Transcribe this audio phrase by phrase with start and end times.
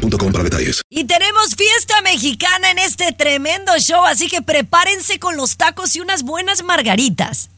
[0.00, 0.82] para detalles.
[0.90, 6.00] Y tenemos fiesta mexicana en este tremendo show, así que prepárense con los tacos y
[6.00, 7.50] unas buenas margaritas.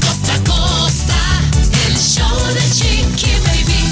[0.00, 1.40] costa a costa,
[1.86, 3.84] el show de Chiqui Baby.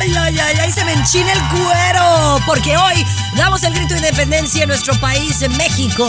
[0.00, 3.04] Ay, ay, ay, ay, se me enchina el cuero, porque hoy
[3.36, 6.06] damos el grito de independencia en nuestro país, en México.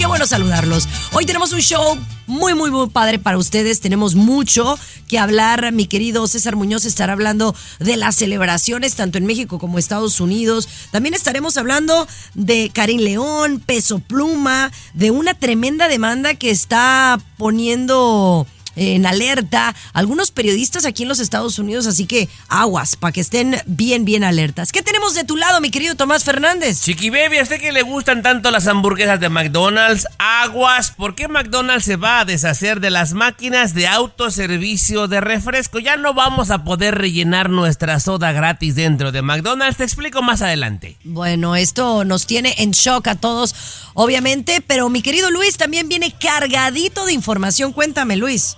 [0.00, 0.88] Qué bueno saludarlos.
[1.12, 3.80] Hoy tenemos un show muy, muy, muy padre para ustedes.
[3.80, 5.72] Tenemos mucho que hablar.
[5.72, 10.70] Mi querido César Muñoz estará hablando de las celebraciones tanto en México como Estados Unidos.
[10.90, 18.46] También estaremos hablando de Karim León, Peso Pluma, de una tremenda demanda que está poniendo
[18.80, 23.56] en alerta algunos periodistas aquí en los Estados Unidos, así que aguas para que estén
[23.66, 24.72] bien, bien alertas.
[24.72, 26.80] ¿Qué tenemos de tu lado, mi querido Tomás Fernández?
[26.80, 30.06] Chiqui Baby, ¿a usted que le gustan tanto las hamburguesas de McDonald's?
[30.18, 35.78] Aguas, ¿por qué McDonald's se va a deshacer de las máquinas de autoservicio de refresco?
[35.78, 39.76] Ya no vamos a poder rellenar nuestra soda gratis dentro de McDonald's.
[39.76, 40.96] Te explico más adelante.
[41.04, 43.54] Bueno, esto nos tiene en shock a todos,
[43.92, 47.74] obviamente, pero mi querido Luis también viene cargadito de información.
[47.74, 48.56] Cuéntame, Luis.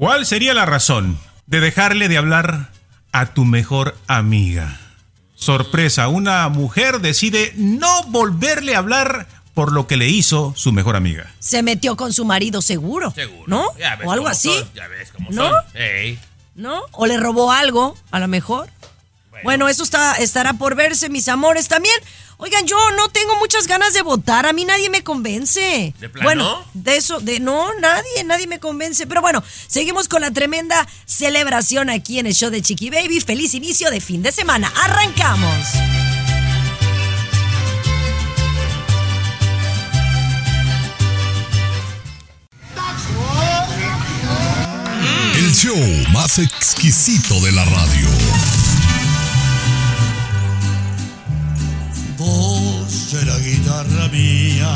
[0.00, 2.70] ¿Cuál sería la razón de dejarle de hablar
[3.12, 4.80] a tu mejor amiga?
[5.34, 10.96] Sorpresa, una mujer decide no volverle a hablar por lo que le hizo su mejor
[10.96, 11.30] amiga.
[11.38, 13.10] Se metió con su marido seguro.
[13.10, 13.44] Seguro.
[13.46, 13.66] ¿No?
[13.78, 14.48] Ya ves O algo cómo así.
[14.54, 15.50] son, ya ves cómo ¿No?
[15.50, 16.18] son.
[16.54, 16.80] ¿No?
[16.92, 18.70] O le robó algo, a lo mejor.
[19.42, 21.68] Bueno, eso está, estará por verse, mis amores.
[21.68, 21.94] También,
[22.36, 24.46] oigan, yo no tengo muchas ganas de votar.
[24.46, 25.94] A mí nadie me convence.
[25.98, 26.24] ¿De plano?
[26.24, 29.06] Bueno, de eso, de no, nadie, nadie me convence.
[29.06, 33.20] Pero bueno, seguimos con la tremenda celebración aquí en el show de Chiqui Baby.
[33.20, 34.72] Feliz inicio de fin de semana.
[34.76, 35.66] Arrancamos.
[45.36, 45.76] El show
[46.12, 48.59] más exquisito de la radio.
[53.12, 54.68] La guitarra mía.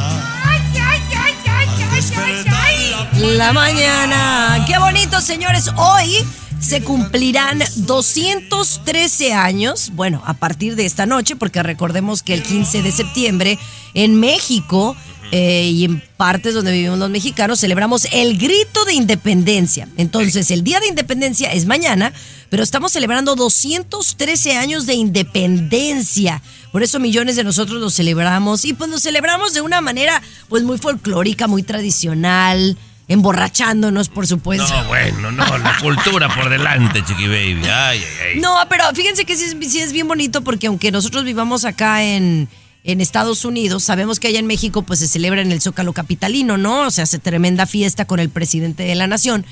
[3.15, 4.65] La mañana.
[4.67, 5.71] Qué bonito, señores.
[5.77, 6.27] Hoy
[6.65, 12.83] se cumplirán 213 años, bueno, a partir de esta noche, porque recordemos que el 15
[12.83, 13.59] de septiembre
[13.93, 14.97] en México
[15.31, 19.89] eh, y en partes donde vivimos los mexicanos celebramos el grito de independencia.
[19.99, 22.13] Entonces, el Día de Independencia es mañana,
[22.49, 26.41] pero estamos celebrando 213 años de independencia.
[26.73, 30.63] Por eso millones de nosotros lo celebramos y pues lo celebramos de una manera pues
[30.63, 32.79] muy folclórica, muy tradicional,
[33.09, 34.69] emborrachándonos, por supuesto.
[34.69, 37.63] No, bueno, no, la cultura por delante, Chiqui Baby.
[37.65, 38.05] Ay, ay,
[38.35, 38.41] ay.
[38.41, 42.03] No, pero fíjense que sí es, sí es bien bonito porque aunque nosotros vivamos acá
[42.03, 42.49] en,
[42.83, 46.57] en Estados Unidos, sabemos que allá en México pues se celebra en el Zócalo Capitalino,
[46.57, 46.87] ¿no?
[46.87, 49.45] O sea, hace tremenda fiesta con el presidente de la nación.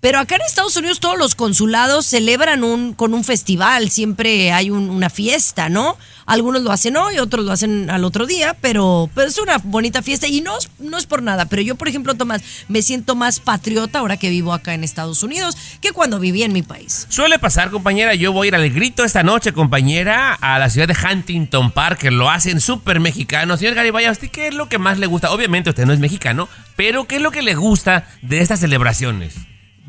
[0.00, 4.70] Pero acá en Estados Unidos todos los consulados celebran un, con un festival, siempre hay
[4.70, 5.96] un- una fiesta, ¿no?
[6.24, 10.28] Algunos lo hacen hoy, otros lo hacen al otro día, pero, es una bonita fiesta
[10.28, 11.46] y no, es- no es por nada.
[11.46, 15.24] Pero yo, por ejemplo, Tomás, me siento más patriota ahora que vivo acá en Estados
[15.24, 17.06] Unidos que cuando viví en mi país.
[17.08, 18.14] Suele pasar, compañera.
[18.14, 21.98] Yo voy a ir al grito esta noche, compañera, a la ciudad de Huntington Park,
[21.98, 23.56] que lo hacen súper mexicano.
[23.56, 25.32] Señor Garibay, ¿a usted qué es lo que más le gusta?
[25.32, 29.34] Obviamente usted no es mexicano, pero ¿qué es lo que le gusta de estas celebraciones?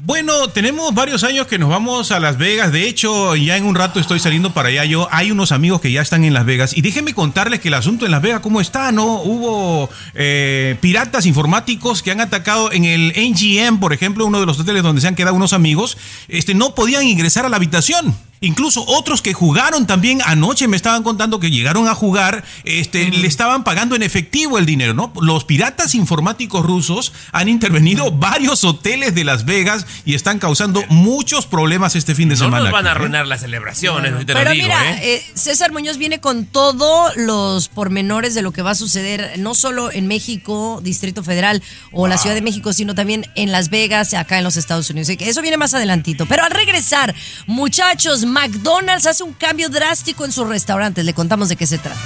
[0.02, 2.72] Bueno, tenemos varios años que nos vamos a Las Vegas.
[2.72, 4.86] De hecho, ya en un rato estoy saliendo para allá.
[4.86, 6.78] Yo hay unos amigos que ya están en Las Vegas.
[6.78, 8.94] Y déjenme contarles que el asunto en Las Vegas, ¿cómo está?
[8.94, 9.22] ¿No?
[9.22, 14.58] Hubo eh, piratas informáticos que han atacado en el NGM, por ejemplo, uno de los
[14.58, 15.98] hoteles donde se han quedado unos amigos.
[16.30, 18.16] Este, no podían ingresar a la habitación.
[18.42, 23.28] Incluso otros que jugaron también anoche me estaban contando que llegaron a jugar, este, le
[23.28, 25.12] estaban pagando en efectivo el dinero, ¿no?
[25.22, 31.48] Los piratas informáticos rusos han intervenido varios hoteles de Las Vegas y están causando muchos
[31.48, 32.64] problemas este fin de No semana.
[32.64, 32.92] nos van a ¿eh?
[32.92, 35.16] arruinar las celebraciones, te lo Pero digo, mira, ¿eh?
[35.16, 39.54] eh, César Muñoz viene con todos los pormenores de lo que va a suceder, no
[39.54, 41.62] solo en México, Distrito Federal
[41.92, 45.10] o la Ciudad de México, sino también en Las Vegas, acá en los Estados Unidos.
[45.10, 46.26] Así que Eso viene más adelantito.
[46.26, 47.14] Pero al regresar,
[47.48, 51.04] muchachos, McDonald's hace un cambio drástico en sus restaurantes.
[51.04, 52.00] Le contamos de qué se trata.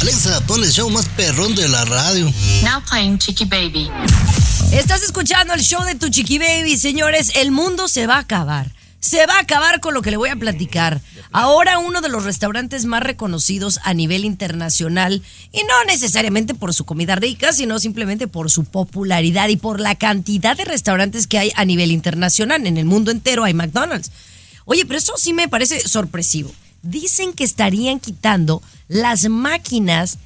[0.00, 2.30] Alexa, pon el show más perrón de la radio.
[2.62, 3.90] Now playing Chicky Baby.
[4.72, 7.32] Estás escuchando el show de tu chiqui baby, señores.
[7.34, 8.70] El mundo se va a acabar.
[9.06, 11.00] Se va a acabar con lo que le voy a platicar.
[11.30, 15.22] Ahora uno de los restaurantes más reconocidos a nivel internacional,
[15.52, 19.94] y no necesariamente por su comida rica, sino simplemente por su popularidad y por la
[19.94, 22.66] cantidad de restaurantes que hay a nivel internacional.
[22.66, 24.10] En el mundo entero hay McDonald's.
[24.64, 26.52] Oye, pero esto sí me parece sorpresivo.
[26.82, 30.18] Dicen que estarían quitando las máquinas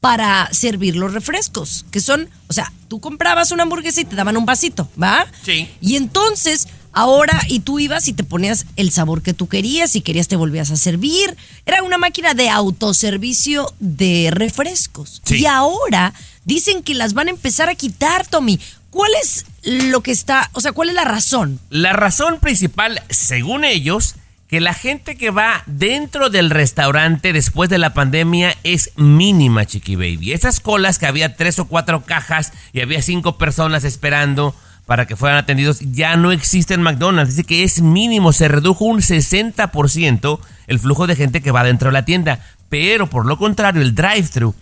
[0.00, 4.38] para servir los refrescos, que son, o sea, tú comprabas una hamburguesa y te daban
[4.38, 5.26] un vasito, ¿va?
[5.44, 5.68] Sí.
[5.82, 10.00] Y entonces, ahora, y tú ibas y te ponías el sabor que tú querías, si
[10.00, 11.36] querías te volvías a servir.
[11.66, 15.20] Era una máquina de autoservicio de refrescos.
[15.24, 15.40] Sí.
[15.40, 16.14] Y ahora
[16.44, 18.58] dicen que las van a empezar a quitar, Tommy.
[18.90, 21.58] ¿Cuál es lo que está, o sea, cuál es la razón?
[21.68, 24.14] La razón principal, según ellos,
[24.46, 29.96] que la gente que va dentro del restaurante después de la pandemia es mínima, Chiqui
[29.96, 30.32] Baby.
[30.32, 34.54] Esas colas que había tres o cuatro cajas y había cinco personas esperando
[34.86, 37.36] para que fueran atendidos ya no existe en McDonald's.
[37.36, 41.88] Dice que es mínimo, se redujo un 60% el flujo de gente que va dentro
[41.88, 42.40] de la tienda.
[42.68, 44.54] Pero por lo contrario, el drive-thru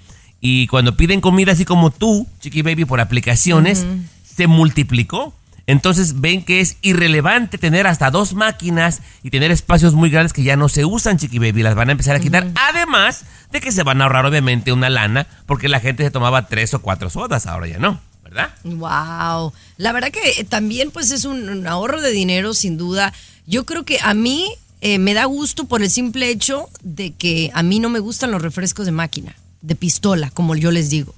[0.44, 3.86] y cuando piden comida así como tú, Chiqui Baby, por aplicaciones,
[4.24, 5.32] se multiplicó.
[5.68, 10.42] Entonces ven que es irrelevante tener hasta dos máquinas y tener espacios muy grandes que
[10.42, 11.62] ya no se usan, Chiqui Baby.
[11.62, 12.48] Las van a empezar a quitar.
[12.56, 16.48] Además de que se van a ahorrar obviamente una lana porque la gente se tomaba
[16.48, 18.00] tres o cuatro sodas, ahora ya no,
[18.32, 18.54] ¿verdad?
[18.64, 19.52] Wow.
[19.76, 23.12] La verdad que eh, también pues es un, un ahorro de dinero sin duda.
[23.46, 24.46] Yo creo que a mí
[24.80, 28.32] eh, me da gusto por el simple hecho de que a mí no me gustan
[28.32, 31.14] los refrescos de máquina, de pistola, como yo les digo.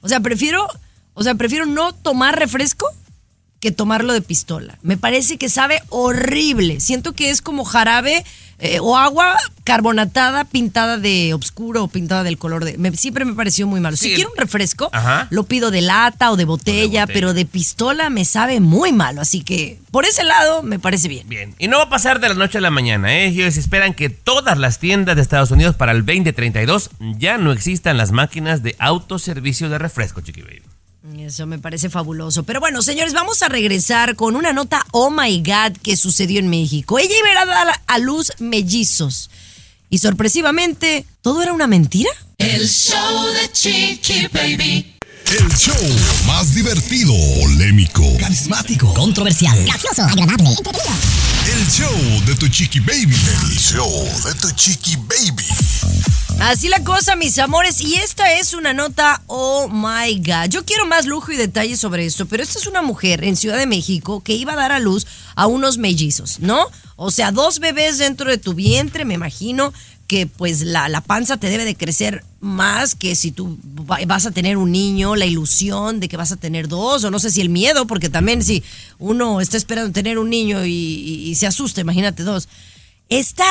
[0.00, 0.66] O sea, prefiero,
[1.14, 2.86] o sea, prefiero no tomar refresco
[3.60, 4.78] que tomarlo de pistola.
[4.82, 6.80] Me parece que sabe horrible.
[6.80, 8.24] Siento que es como jarabe
[8.58, 12.78] eh, o agua carbonatada pintada de oscuro o pintada del color de...
[12.78, 13.96] me- siempre me pareció muy malo.
[13.96, 15.26] Sí, si quiero un refresco, Ajá.
[15.30, 17.06] lo pido de lata o de botella, botella.
[17.06, 19.20] pero de pistola me sabe muy malo.
[19.20, 21.28] Así que por ese lado me parece bien.
[21.28, 23.26] Bien, y no va a pasar de la noche a la mañana, ¿eh?
[23.26, 27.96] Ellos esperan que todas las tiendas de Estados Unidos para el 2032 ya no existan
[27.96, 30.62] las máquinas de autoservicio de refresco, Chiqui Baby.
[31.18, 32.44] Eso me parece fabuloso.
[32.44, 36.48] Pero bueno, señores, vamos a regresar con una nota, oh my God, que sucedió en
[36.48, 36.98] México.
[36.98, 39.28] Ella iba a dar a luz mellizos.
[39.90, 42.10] Y sorpresivamente, ¿todo era una mentira?
[42.38, 44.94] El show de Chicky Baby.
[45.26, 45.74] El show
[46.26, 53.14] más divertido, polémico, Carismático, controversial, gracioso, agradable, el show de tu chiqui baby.
[53.14, 53.90] El show
[54.24, 55.44] de tu chiqui baby.
[56.40, 60.50] Así la cosa, mis amores, y esta es una nota, oh my God.
[60.50, 63.56] Yo quiero más lujo y detalles sobre esto, pero esta es una mujer en Ciudad
[63.56, 66.66] de México que iba a dar a luz a unos mellizos, ¿no?
[66.96, 69.72] O sea, dos bebés dentro de tu vientre, me imagino
[70.06, 73.58] que pues la, la panza te debe de crecer más que si tú
[73.90, 77.10] va- vas a tener un niño, la ilusión de que vas a tener dos, o
[77.10, 78.62] no sé si el miedo, porque también si
[78.98, 80.70] uno está esperando tener un niño y-
[81.30, 82.48] y se asusta, imagínate dos.
[83.08, 83.46] Está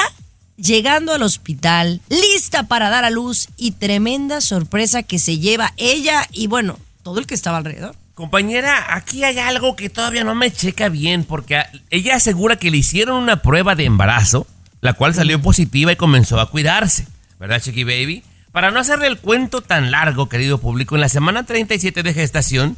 [0.58, 6.28] llegando al hospital, lista para dar a luz y tremenda sorpresa que se lleva ella
[6.32, 7.96] y bueno, todo el que estaba alrededor.
[8.14, 12.78] Compañera, aquí hay algo que todavía no me checa bien porque ella asegura que le
[12.78, 14.46] hicieron una prueba de embarazo,
[14.82, 17.08] la cual salió positiva y comenzó a cuidarse,
[17.40, 18.24] ¿verdad, Chiqui Baby?
[18.52, 22.78] Para no hacerle el cuento tan largo, querido público, en la semana 37 de gestación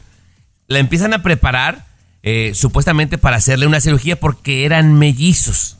[0.67, 1.85] la empiezan a preparar
[2.23, 5.77] eh, supuestamente para hacerle una cirugía porque eran mellizos.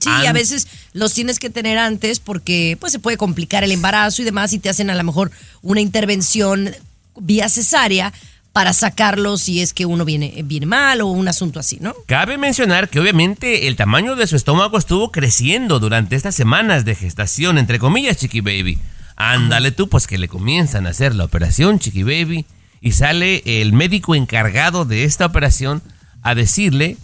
[0.00, 4.22] Sí, a veces los tienes que tener antes porque pues se puede complicar el embarazo
[4.22, 5.30] y demás y te hacen a lo mejor
[5.62, 6.74] una intervención
[7.16, 8.12] vía cesárea
[8.52, 11.94] para sacarlos si es que uno viene, viene mal o un asunto así, ¿no?
[12.06, 16.94] Cabe mencionar que obviamente el tamaño de su estómago estuvo creciendo durante estas semanas de
[16.94, 18.78] gestación, entre comillas, Chiqui Baby.
[19.16, 22.44] Ándale tú, pues que le comienzan a hacer la operación, Chiqui Baby,
[22.80, 25.82] y sale el médico encargado de esta operación
[26.22, 26.98] a decirle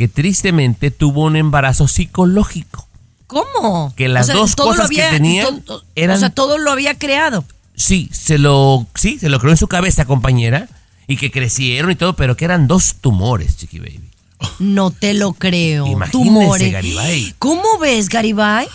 [0.00, 2.88] que tristemente tuvo un embarazo psicológico.
[3.26, 3.92] ¿Cómo?
[3.96, 7.44] Que las dos cosas que tenían todo- eran- O sea, todo lo había creado.
[7.74, 10.70] Sí, se lo, sí, se lo creó en su cabeza, compañera,
[11.06, 14.08] y que crecieron y todo, pero que eran dos tumores, Chiqui Baby.
[14.58, 15.86] No te lo creo.
[15.86, 16.72] Imagínese, Tumores.
[16.72, 17.34] Garibay.
[17.38, 18.66] ¿Cómo ves, Garibay?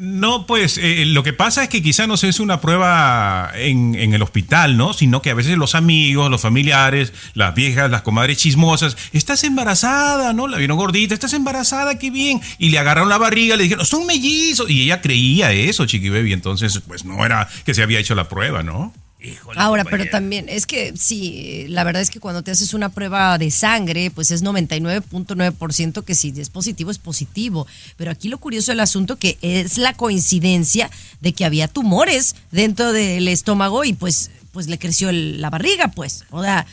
[0.00, 3.96] No, pues eh, lo que pasa es que quizá no se es una prueba en,
[3.96, 4.92] en el hospital, ¿no?
[4.92, 10.32] Sino que a veces los amigos, los familiares, las viejas, las comadres chismosas, estás embarazada,
[10.32, 10.46] ¿no?
[10.46, 12.40] La vieron gordita, estás embarazada, qué bien.
[12.58, 14.70] Y le agarraron la barriga, le dijeron, son mellizos.
[14.70, 16.32] Y ella creía eso, Chiqui Baby.
[16.32, 18.94] Entonces, pues no era que se había hecho la prueba, ¿no?
[19.20, 22.88] Híjole, Ahora, pero también es que sí, la verdad es que cuando te haces una
[22.88, 27.66] prueba de sangre, pues es 99.9% que si es positivo es positivo.
[27.96, 32.92] Pero aquí lo curioso del asunto que es la coincidencia de que había tumores dentro
[32.92, 36.24] del estómago y pues, pues le creció el- la barriga, pues.
[36.30, 36.66] O sea,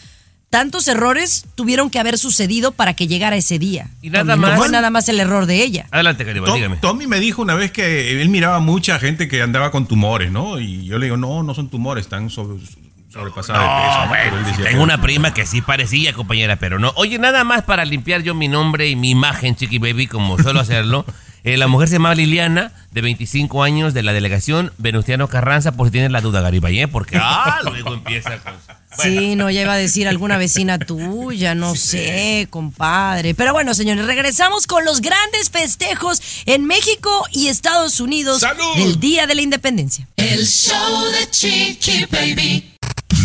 [0.55, 3.89] tantos errores tuvieron que haber sucedido para que llegara ese día.
[4.01, 5.85] Y nada Tommy, más- No fue nada más el error de ella.
[5.91, 6.77] Adelante, Garibay, Tom- dígame.
[6.77, 10.57] Tommy me dijo una vez que él miraba mucha gente que andaba con tumores, ¿no?
[10.61, 12.63] Y yo le digo, no, no son tumores, están sobre,
[13.11, 14.63] sobrepasados de peso.
[14.63, 16.93] Tengo una prima que sí parecía, compañera, pero no.
[16.95, 20.61] Oye, nada más para limpiar yo mi nombre y mi imagen, Chiqui Baby, como suelo
[20.61, 21.05] hacerlo.
[21.47, 25.85] Eh, la mujer se llama Liliana, de 25 años, de la delegación Venustiano Carranza, por
[25.85, 26.87] si tienes la duda, Garibay, ¿eh?
[26.87, 28.55] Porque, ah, luego empieza con...
[29.01, 33.33] Sí, no, ya iba a decir alguna vecina tuya, no sé, compadre.
[33.33, 38.75] Pero bueno, señores, regresamos con los grandes festejos en México y Estados Unidos ¡Salud!
[38.77, 40.07] del Día de la Independencia.
[40.17, 42.71] El show de Chiqui Baby.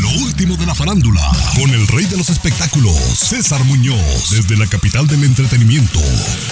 [0.00, 1.20] Lo último de la farándula,
[1.54, 6.00] con el rey de los espectáculos, César Muñoz, desde la capital del entretenimiento,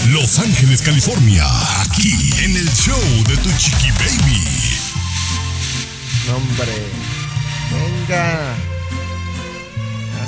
[0.09, 1.45] Los Ángeles, California,
[1.83, 4.45] aquí en el show de tu chiqui baby.
[6.31, 6.75] Hombre,
[7.73, 8.78] venga.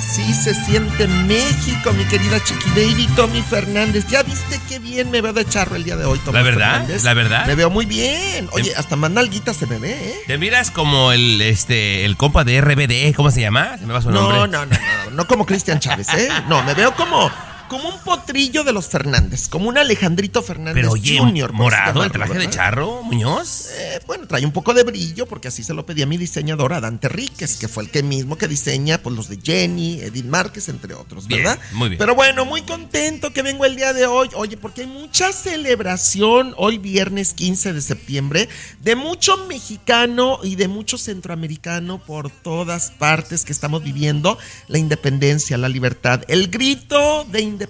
[0.01, 4.07] Así se siente México, mi querida Chiqui Baby, Tommy Fernández.
[4.09, 6.71] ¿Ya viste qué bien me veo de charro el día de hoy, Tommy ¿La verdad?
[6.71, 7.03] Fernández?
[7.03, 7.45] ¿La verdad?
[7.45, 8.49] Me veo muy bien.
[8.51, 10.15] Oye, hasta más nalguita se me ve, ¿eh?
[10.25, 13.77] Te miras como el, este, el compa de RBD, ¿cómo se llama?
[13.77, 14.37] Se me va su nombre.
[14.37, 16.29] No, no, no, no, no como Cristian Chávez, ¿eh?
[16.49, 17.31] No, me veo como,
[17.71, 22.11] como un potrillo de los Fernández, como un Alejandrito Fernández Pero oye, se morado, el
[22.11, 23.69] traje de charro, Muñoz.
[23.77, 27.07] Eh, bueno, trae un poco de brillo porque así se lo pedía mi diseñador Dante
[27.07, 30.93] Ríquez, que fue el que mismo que diseña pues los de Jenny, Edith Márquez, entre
[30.95, 31.59] otros, Bien, ¿verdad?
[31.71, 31.97] muy bien.
[31.97, 34.27] Pero bueno, muy contento que vengo el día de hoy.
[34.33, 38.49] Oye, porque hay mucha celebración hoy viernes 15 de septiembre
[38.81, 44.37] de mucho mexicano y de mucho centroamericano por todas partes que estamos viviendo
[44.67, 47.60] la independencia, la libertad, el grito de independencia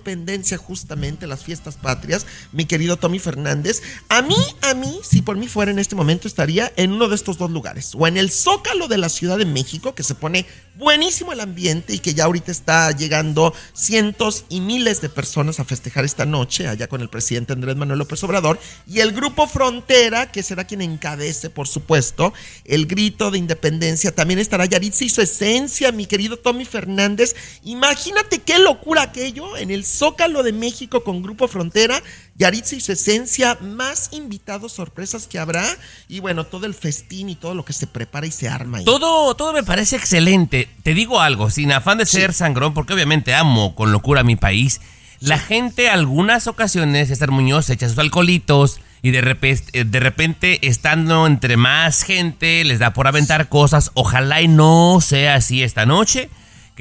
[0.58, 3.82] justamente las fiestas patrias, mi querido Tommy Fernández.
[4.10, 7.16] A mí, a mí, si por mí fuera en este momento estaría en uno de
[7.16, 10.46] estos dos lugares, o en el Zócalo de la Ciudad de México, que se pone
[10.76, 15.66] buenísimo el ambiente y que ya ahorita está llegando cientos y miles de personas a
[15.66, 20.32] festejar esta noche allá con el presidente Andrés Manuel López Obrador y el grupo Frontera,
[20.32, 22.34] que será quien encabece, por supuesto,
[22.66, 24.16] el grito de independencia.
[24.16, 27.36] También estará Yaritza y su esencia, mi querido Tommy Fernández.
[27.64, 32.02] Imagínate qué locura aquello en el Zócalo de México con Grupo Frontera,
[32.36, 35.66] Yaritza y su esencia, más invitados, sorpresas que habrá
[36.08, 38.86] y bueno, todo el festín y todo lo que se prepara y se arma ahí.
[38.86, 40.70] Todo, todo me parece excelente.
[40.84, 44.82] Te digo algo, sin afán de ser sangrón, porque obviamente amo con locura mi país.
[45.20, 51.28] La gente, algunas ocasiones, César Muñoz echa sus alcoholitos y de repente, de repente, estando
[51.28, 53.92] entre más gente, les da por aventar cosas.
[53.94, 56.30] Ojalá y no sea así esta noche.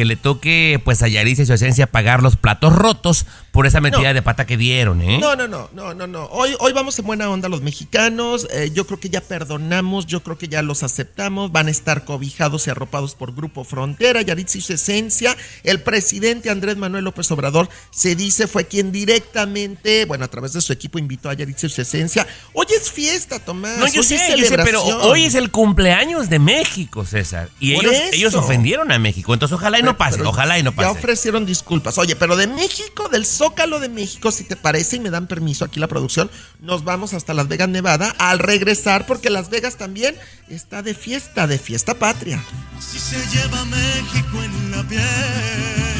[0.00, 3.82] Que le toque, pues, a Yaritza y su esencia pagar los platos rotos por esa
[3.82, 4.14] metida No.
[4.14, 5.18] de pata que dieron, ¿eh?
[5.20, 6.24] No, no, no, no, no, no.
[6.30, 8.48] Hoy, hoy vamos en buena onda los mexicanos.
[8.50, 11.52] Eh, yo creo que ya perdonamos, yo creo que ya los aceptamos.
[11.52, 15.36] Van a estar cobijados y arropados por Grupo Frontera, Yaritza y su esencia.
[15.64, 20.62] El presidente Andrés Manuel López Obrador se dice fue quien directamente, bueno, a través de
[20.62, 22.26] su equipo invitó a Yaritza y su esencia.
[22.54, 23.76] Hoy es fiesta, Tomás.
[23.76, 27.50] No, yo hoy sé, es yo sé, pero hoy es el cumpleaños de México, César.
[27.58, 29.34] Y ellos, ellos ofendieron a México.
[29.34, 30.88] Entonces, ojalá y no pase, Pero ojalá y no Ya pase.
[30.88, 31.98] ofrecieron disculpas.
[31.98, 35.64] Oye, pero de México, del Zócalo de México, si te parece y me dan permiso
[35.64, 36.30] aquí la producción,
[36.60, 40.16] nos vamos hasta Las Vegas, Nevada, al regresar, porque Las Vegas también
[40.48, 42.42] está de fiesta, de fiesta patria.
[42.80, 45.99] Si se lleva México en la piel.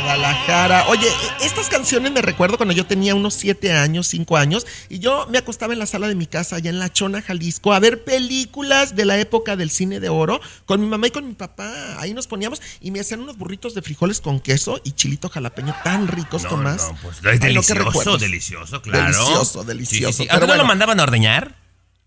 [0.00, 0.86] Guadalajara.
[0.88, 4.98] Oye, e- estas canciones me recuerdo cuando yo tenía unos 7 años, 5 años, y
[4.98, 7.78] yo me acostaba en la sala de mi casa, allá en La Chona, Jalisco, a
[7.78, 11.34] ver películas de la época del cine de oro, con mi mamá y con mi
[11.34, 11.72] papá.
[11.98, 15.74] Ahí nos poníamos y me hacían unos burritos de frijoles con queso y chilito jalapeño
[15.84, 16.88] tan ricos, No, Tomás.
[16.90, 19.04] no, pues es Ay, delicioso, delicioso, claro.
[19.12, 20.12] Delicioso, delicioso.
[20.12, 20.28] sí, sí.
[20.30, 21.61] ¿A Pero bueno, lo mandaban a ordeñar?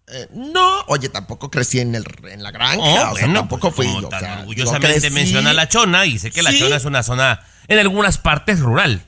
[0.07, 3.71] Eh, no, oye, tampoco crecí en, el, en la granja, Oh, o sea, bueno, tampoco
[3.71, 4.07] pues, fui yo.
[4.07, 6.55] o sea, orgullosamente yo crecí- menciona la Chona y sé que la.
[6.57, 9.03] Chona es una zona, en algunas partes, rural.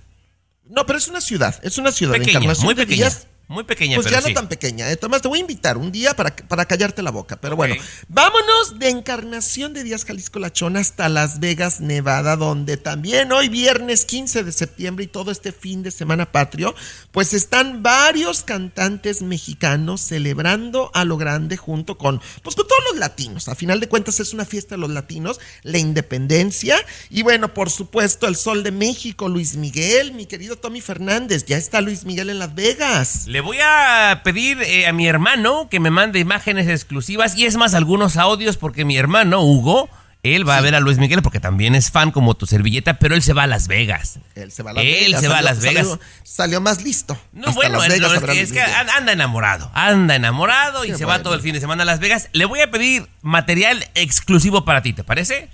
[0.65, 2.13] No, pero es una ciudad, es una ciudad.
[2.13, 3.09] Pequeña, muy pequeña.
[3.49, 4.33] Muy pequeña, Pues pero ya sí.
[4.33, 4.91] no tan pequeña.
[4.91, 4.97] ¿eh?
[4.97, 7.37] Tomás, te voy a invitar un día para, para callarte la boca.
[7.37, 7.75] Pero bueno,
[8.09, 13.47] vámonos de Encarnación de Díaz Jalisco La Chona hasta Las Vegas, Nevada, donde también hoy
[13.47, 16.75] viernes 15 de septiembre y todo este fin de semana patrio,
[17.11, 22.99] pues están varios cantantes mexicanos celebrando a lo grande junto con, pues con todos los
[22.99, 23.47] latinos.
[23.47, 26.75] A final de cuentas es una fiesta de los latinos, la independencia
[27.09, 31.55] y bueno, por supuesto el Sol de México, Luis Miguel, mi querido Tommy Fernández, ya
[31.55, 33.25] está Luis Miguel en Las Vegas.
[33.27, 37.55] Le voy a pedir eh, a mi hermano que me mande imágenes exclusivas y es
[37.57, 39.89] más algunos audios porque mi hermano Hugo,
[40.23, 43.15] él va a ver a Luis Miguel porque también es fan como tu servilleta, pero
[43.15, 44.19] él se va a Las Vegas.
[44.35, 45.21] Él se va a Las Él Vegas.
[45.21, 45.87] se va a salió- Las Vegas.
[45.87, 47.17] Salió, salió más listo.
[47.33, 51.33] No, Hasta bueno, no, es que, es anda enamorado, anda enamorado y se va todo
[51.33, 52.29] el fin de semana a Las Vegas.
[52.33, 55.49] Le voy a pedir material exclusivo para ti, ¿te parece?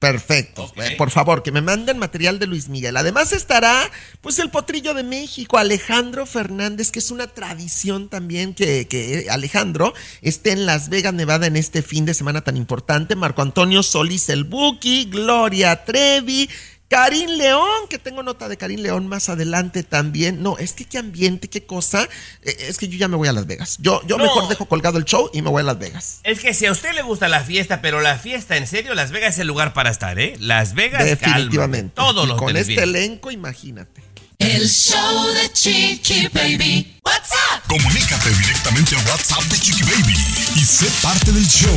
[0.00, 0.72] Perfecto.
[0.76, 2.96] Eh, Por favor, que me manden material de Luis Miguel.
[2.96, 3.78] Además estará,
[4.22, 9.92] pues, el potrillo de México, Alejandro Fernández, que es una tradición también que, que Alejandro
[10.22, 13.14] esté en Las Vegas, Nevada, en este fin de semana tan importante.
[13.14, 16.48] Marco Antonio Solís el Buki, Gloria Trevi.
[16.90, 20.42] Karim León, que tengo nota de Karim León más adelante también.
[20.42, 22.08] No, es que qué ambiente, qué cosa.
[22.42, 23.76] Eh, es que yo ya me voy a Las Vegas.
[23.78, 24.24] Yo, yo No.
[24.24, 26.18] mejor dejo colgado el show y me voy a Las Vegas.
[26.24, 29.12] Es que si a usted le gusta la fiesta, pero la fiesta en serio, Las
[29.12, 30.34] Vegas es el lugar para estar, ¿eh?
[30.40, 31.92] Las Vegas, Definitivamente.
[31.94, 34.02] calma, todos Y los con este elenco, imagínate.
[34.40, 36.96] El show de Chiqui Baby.
[37.04, 37.60] What's up?
[37.68, 40.16] Comunícate directamente a WhatsApp de Chiqui Baby
[40.56, 41.68] y sé parte del show.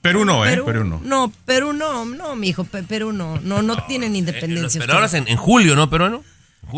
[0.00, 0.60] Perú no, ¿eh?
[0.64, 1.00] Perú no.
[1.04, 4.80] No, Perú no, no, mijo, Pe- Perú no, no, no tienen independencia.
[4.80, 6.24] Pero ahora es en, en julio, ¿no, peruano?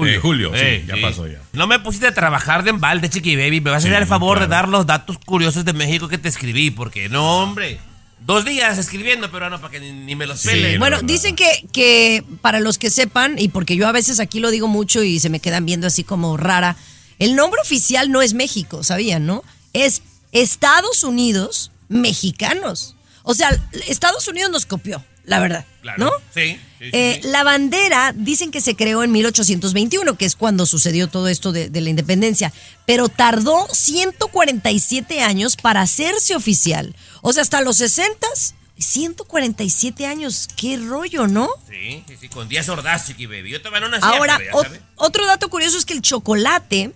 [0.07, 1.41] Eh, julio, sí, ya pasó ya.
[1.53, 3.61] No me pusiste a trabajar de embalde, chiqui baby.
[3.61, 6.29] Me vas a hacer el favor de dar los datos curiosos de México que te
[6.29, 7.79] escribí, porque no, hombre.
[8.21, 10.79] Dos días escribiendo, peruano, para que ni, ni me los pele.
[10.79, 14.51] Bueno, dicen que, que para los que sepan, y porque yo a veces aquí lo
[14.51, 16.77] digo mucho y se me quedan viendo así como rara,
[17.19, 19.43] el nombre oficial no es México, ¿sabían, no?
[19.73, 22.97] Es Estados Unidos Mexicanos.
[23.23, 23.51] O sea,
[23.89, 26.05] Estados Unidos nos copió, la verdad, Claro.
[26.07, 26.11] ¿no?
[26.35, 26.59] Sí.
[26.79, 27.21] sí, sí, Eh.
[27.25, 31.69] La bandera dicen que se creó en 1821, que es cuando sucedió todo esto de,
[31.71, 32.53] de la independencia,
[32.87, 36.95] pero tardó 147 años para hacerse oficial.
[37.23, 38.27] O sea, hasta los 60
[38.79, 41.49] 147 años, qué rollo, ¿no?
[41.71, 43.51] Sí, sí, sí, con días ordaz, chiqui baby.
[43.51, 46.93] Yo no nacía, Ahora, ya otro dato curioso es que el chocolate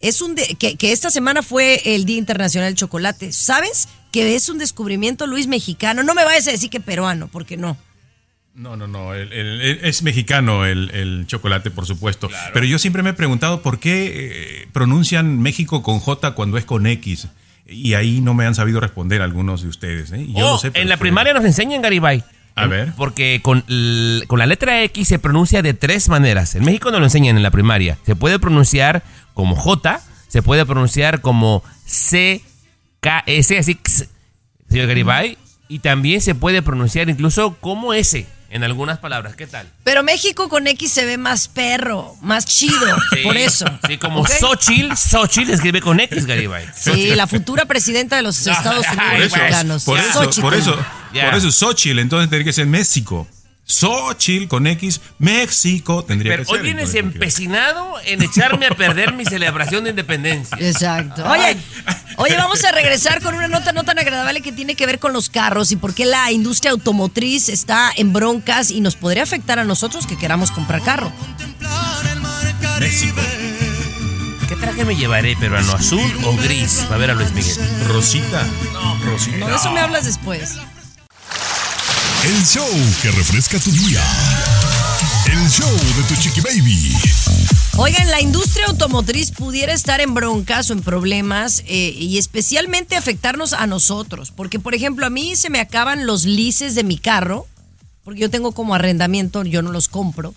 [0.00, 3.32] es un de- que, que esta semana fue el Día Internacional del Chocolate.
[3.32, 3.88] ¿Sabes?
[4.12, 6.02] Que es un descubrimiento Luis mexicano.
[6.02, 7.76] No me vayas a decir que peruano, porque no.
[8.54, 9.12] No, no, no.
[9.14, 12.30] el- el- el- es mexicano el, el chocolate, por supuesto.
[12.54, 16.64] Pero yo siempre me he preguntado por qué eh, pronuncian México con J cuando es
[16.64, 17.28] con X.
[17.68, 20.12] Y ahí no me han sabido responder algunos de ustedes.
[20.12, 20.26] ¿eh?
[20.28, 22.22] Yo Oh, lo sé, en la primaria nos enseñan, Garibay.
[22.54, 22.92] A ver.
[22.96, 23.64] Porque con,
[24.26, 26.54] con la letra X se pronuncia de tres maneras.
[26.54, 27.98] En México no lo enseñan en la primaria.
[28.06, 29.02] Se puede pronunciar
[29.34, 32.40] como J, se puede pronunciar como C,
[33.00, 34.08] K, S, así, x,
[34.68, 35.36] señor Garibay.
[35.68, 39.34] Y también se puede pronunciar incluso como S en algunas palabras.
[39.36, 39.68] ¿Qué tal?
[39.84, 43.66] Pero México con X se ve más perro, más chido, Sí, por eso.
[43.86, 44.30] Sí, como ¿Ok?
[44.30, 46.66] Xochitl, Xochitl escribe con X, Garibay.
[46.76, 49.84] Sí, la futura presidenta de los Estados Unidos mexicanos.
[49.84, 50.76] por eso, por eso.
[51.12, 53.26] Por eso Xochitl, entonces tendría que ser México.
[53.68, 56.56] Xochitl con X, México tendría Pero que ser.
[56.56, 60.56] hoy vienes empecinado en echarme a perder mi celebración de independencia.
[60.60, 61.24] Exacto.
[61.28, 61.56] Oye,
[62.16, 65.12] oye, vamos a regresar con una nota no tan agradable que tiene que ver con
[65.12, 69.58] los carros y por qué la industria automotriz está en broncas y nos podría afectar
[69.58, 71.12] a nosotros que queramos comprar carro.
[72.78, 73.20] México.
[74.48, 75.72] ¿Qué traje me llevaré, peruano?
[75.72, 76.84] ¿Azul o gris?
[76.88, 77.56] Para ver a Luis Miguel.
[77.88, 78.46] Rosita.
[79.04, 79.38] Rosita.
[79.38, 80.54] No, de eso me hablas después.
[82.26, 82.66] El show
[83.02, 84.02] que refresca tu día.
[85.30, 86.92] El show de tu chiqui baby.
[87.76, 93.52] Oigan, la industria automotriz pudiera estar en broncas o en problemas eh, y especialmente afectarnos
[93.52, 94.32] a nosotros.
[94.32, 97.46] Porque, por ejemplo, a mí se me acaban los lices de mi carro,
[98.02, 100.34] porque yo tengo como arrendamiento, yo no los compro.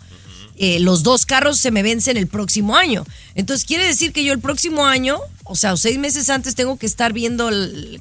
[0.62, 3.06] Eh, los dos carros se me vencen el próximo año.
[3.34, 6.86] Entonces, quiere decir que yo el próximo año, o sea, seis meses antes, tengo que
[6.86, 7.50] estar viendo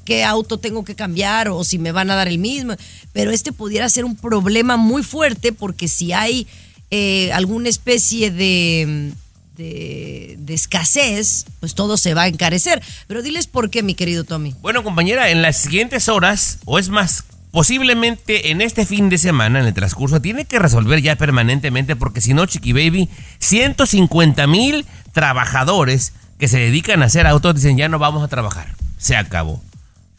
[0.03, 2.75] qué auto tengo que cambiar o si me van a dar el mismo.
[3.13, 6.47] Pero este pudiera ser un problema muy fuerte porque si hay
[6.91, 9.13] eh, alguna especie de,
[9.55, 12.83] de, de escasez, pues todo se va a encarecer.
[13.07, 14.53] Pero diles por qué, mi querido Tommy.
[14.61, 19.59] Bueno, compañera, en las siguientes horas, o es más, posiblemente en este fin de semana,
[19.59, 23.09] en el transcurso, tiene que resolver ya permanentemente, porque si no, Chiqui Baby,
[23.39, 28.67] 150 mil trabajadores que se dedican a hacer autos dicen ya no vamos a trabajar.
[28.97, 29.61] Se acabó.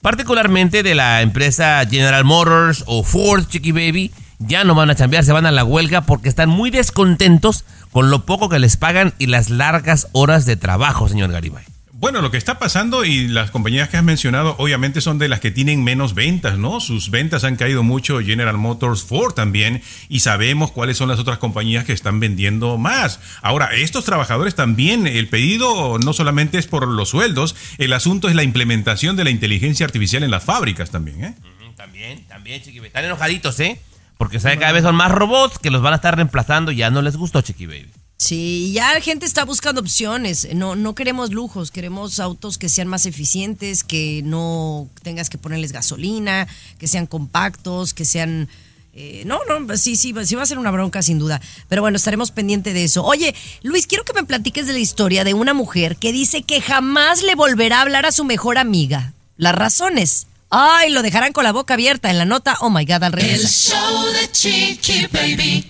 [0.03, 5.25] Particularmente de la empresa General Motors o Ford, Chiqui Baby, ya no van a cambiar,
[5.25, 9.13] se van a la huelga porque están muy descontentos con lo poco que les pagan
[9.19, 11.65] y las largas horas de trabajo, señor Garibay.
[12.01, 15.41] Bueno, lo que está pasando y las compañías que has mencionado obviamente son de las
[15.41, 16.81] que tienen menos ventas, ¿no?
[16.81, 21.37] Sus ventas han caído mucho, General Motors, Ford también, y sabemos cuáles son las otras
[21.37, 23.21] compañías que están vendiendo más.
[23.43, 28.35] Ahora, estos trabajadores también, el pedido no solamente es por los sueldos, el asunto es
[28.35, 31.35] la implementación de la inteligencia artificial en las fábricas también, ¿eh?
[31.77, 32.87] También, también, Chiqui Baby.
[32.87, 33.79] Están enojaditos, ¿eh?
[34.17, 36.73] Porque sabe, cada vez son más robots que los van a estar reemplazando.
[36.73, 37.91] Ya no les gustó, Chiqui Baby.
[38.21, 40.47] Sí, ya la gente está buscando opciones.
[40.55, 45.73] No, no queremos lujos, queremos autos que sean más eficientes, que no tengas que ponerles
[45.73, 46.47] gasolina,
[46.79, 48.47] que sean compactos, que sean.
[48.93, 51.41] eh, no, no, sí, sí, sí va a ser una bronca sin duda.
[51.71, 53.03] Pero bueno, estaremos pendientes de eso.
[53.07, 56.61] Oye, Luis, quiero que me platiques de la historia de una mujer que dice que
[56.61, 59.15] jamás le volverá a hablar a su mejor amiga.
[59.39, 60.27] Las razones.
[60.51, 62.59] Ay, lo dejarán con la boca abierta en la nota.
[62.61, 63.81] Oh my God, al El regresar.
[63.81, 65.67] show de Chiqui Baby.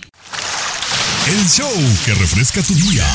[1.27, 1.71] El show
[2.03, 3.05] que refresca tu día.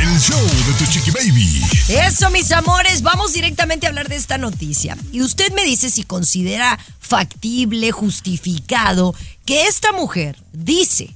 [0.00, 1.62] El show de tu chiqui baby.
[1.88, 4.96] Eso, mis amores, vamos directamente a hablar de esta noticia.
[5.12, 11.14] Y usted me dice si considera factible, justificado, que esta mujer dice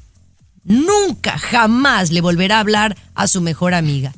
[0.64, 4.12] nunca, jamás le volverá a hablar a su mejor amiga.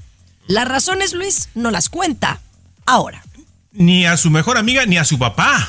[0.48, 2.40] Las razones, Luis, no las cuenta.
[2.84, 3.22] Ahora.
[3.70, 5.68] Ni a su mejor amiga ni a su papá.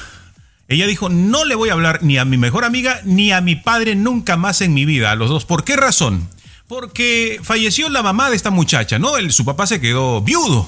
[0.68, 3.56] Ella dijo, no le voy a hablar ni a mi mejor amiga ni a mi
[3.56, 5.46] padre nunca más en mi vida, a los dos.
[5.46, 6.28] ¿Por qué razón?
[6.68, 9.18] Porque falleció la mamá de esta muchacha, ¿no?
[9.18, 10.68] El- su papá se quedó viudo.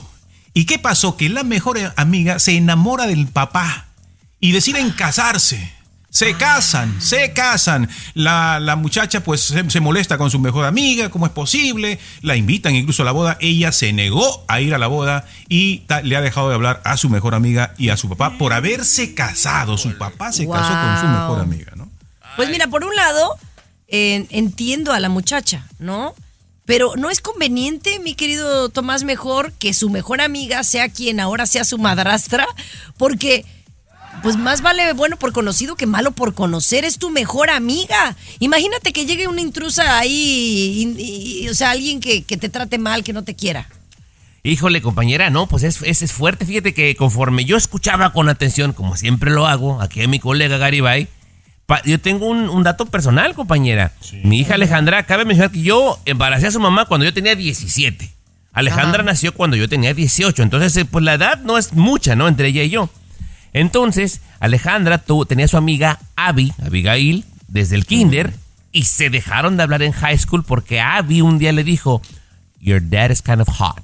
[0.54, 1.18] ¿Y qué pasó?
[1.18, 3.88] Que la mejor amiga se enamora del papá
[4.40, 5.74] y deciden casarse.
[6.18, 7.88] Se casan, se casan.
[8.16, 12.00] La, la muchacha pues se, se molesta con su mejor amiga, ¿cómo es posible?
[12.22, 13.38] La invitan incluso a la boda.
[13.40, 16.82] Ella se negó a ir a la boda y ta- le ha dejado de hablar
[16.86, 19.78] a su mejor amiga y a su papá por haberse casado.
[19.78, 21.88] Su papá se casó con su mejor amiga, ¿no?
[22.36, 23.36] Pues mira, por un lado,
[23.88, 26.16] eh, entiendo a la muchacha, ¿no?
[26.66, 31.46] Pero no es conveniente, mi querido Tomás, mejor que su mejor amiga sea quien ahora
[31.46, 32.46] sea su madrastra,
[32.98, 33.46] porque
[34.24, 38.16] pues más vale bueno por conocido que malo por conocer, es tu mejor amiga.
[38.40, 42.78] Imagínate que llegue una intrusa ahí, y- y- o sea, alguien que, que te trate
[42.78, 43.68] mal, que no te quiera.
[44.44, 46.46] Híjole, compañera, no, pues es, es, es fuerte.
[46.46, 50.58] Fíjate que conforme yo escuchaba con atención, como siempre lo hago, aquí a mi colega
[50.58, 51.08] Garibay,
[51.66, 53.92] pa- yo tengo un, un dato personal, compañera.
[54.24, 58.10] Mi hija Alejandra, cabe mencionar que yo embaracé a su mamá cuando yo tenía 17.
[58.54, 60.42] Alejandra nació cuando yo tenía 18.
[60.42, 62.28] Entonces, eh, pues la edad no es mucha, ¿no?
[62.28, 62.90] Entre ella y yo.
[63.60, 68.34] Entonces, Alejandra tuvo, tenía a su amiga Abby, Abigail, desde el kinder,
[68.72, 72.02] y se dejaron de hablar en high school porque Abby un día le dijo,
[72.60, 73.82] Your dad is kind of hot.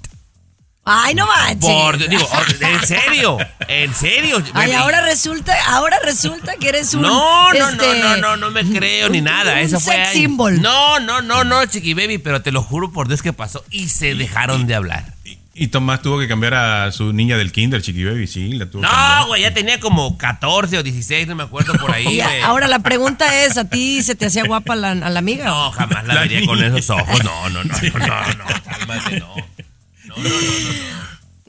[0.86, 1.72] Ay, no manches.
[1.72, 3.38] Por, digo, oh, en serio,
[3.70, 4.44] en serio.
[4.54, 8.52] Ay, ahora resulta, ahora resulta que eres un No, no, este, no, no, no, no
[8.52, 9.54] me creo ni nada.
[9.54, 10.14] un Eso fue sex ahí.
[10.14, 10.62] symbol.
[10.62, 13.88] No, no, no, no, chiqui baby, pero te lo juro por Dios que pasó y
[13.88, 15.14] se dejaron de hablar.
[15.56, 18.82] Y Tomás tuvo que cambiar a su niña del kinder, Chiqui Baby, sí, la tuvo
[18.82, 22.20] que No, güey, ya tenía como 14 o 16, no me acuerdo por ahí.
[22.44, 25.46] Ahora la pregunta es, ¿a ti se te hacía guapa la, a la amiga?
[25.46, 27.24] No, jamás la, La vería con esos ojos.
[27.24, 29.36] No, no, no, no, no, no, cálmate, no.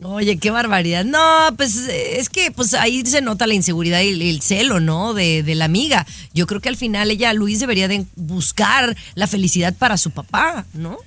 [0.02, 1.04] Oye, qué barbaridad.
[1.06, 5.14] No, pues es que pues ahí se nota la inseguridad y el, el celo, ¿no?
[5.14, 6.06] De, de la amiga.
[6.34, 10.66] Yo creo que al final ella, Luis, debería de buscar la felicidad para su papá,
[10.74, 10.98] ¿no?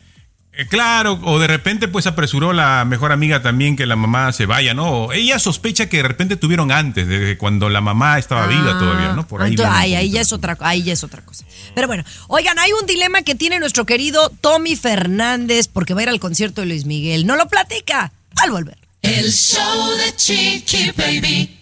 [0.57, 4.45] Eh, Claro, o de repente pues apresuró la mejor amiga también que la mamá se
[4.47, 4.89] vaya, ¿no?
[4.89, 9.13] O Ella sospecha que de repente tuvieron antes, desde cuando la mamá estaba viva todavía,
[9.13, 9.27] ¿no?
[9.27, 9.51] Por ahí.
[9.51, 11.45] Entonces, ahí ya es otra, ahí ya es otra cosa.
[11.75, 16.03] Pero bueno, oigan, hay un dilema que tiene nuestro querido Tommy Fernández porque va a
[16.03, 17.27] ir al concierto de Luis Miguel.
[17.27, 18.77] No lo platica al volver.
[19.03, 21.59] El show de Chiqui Baby.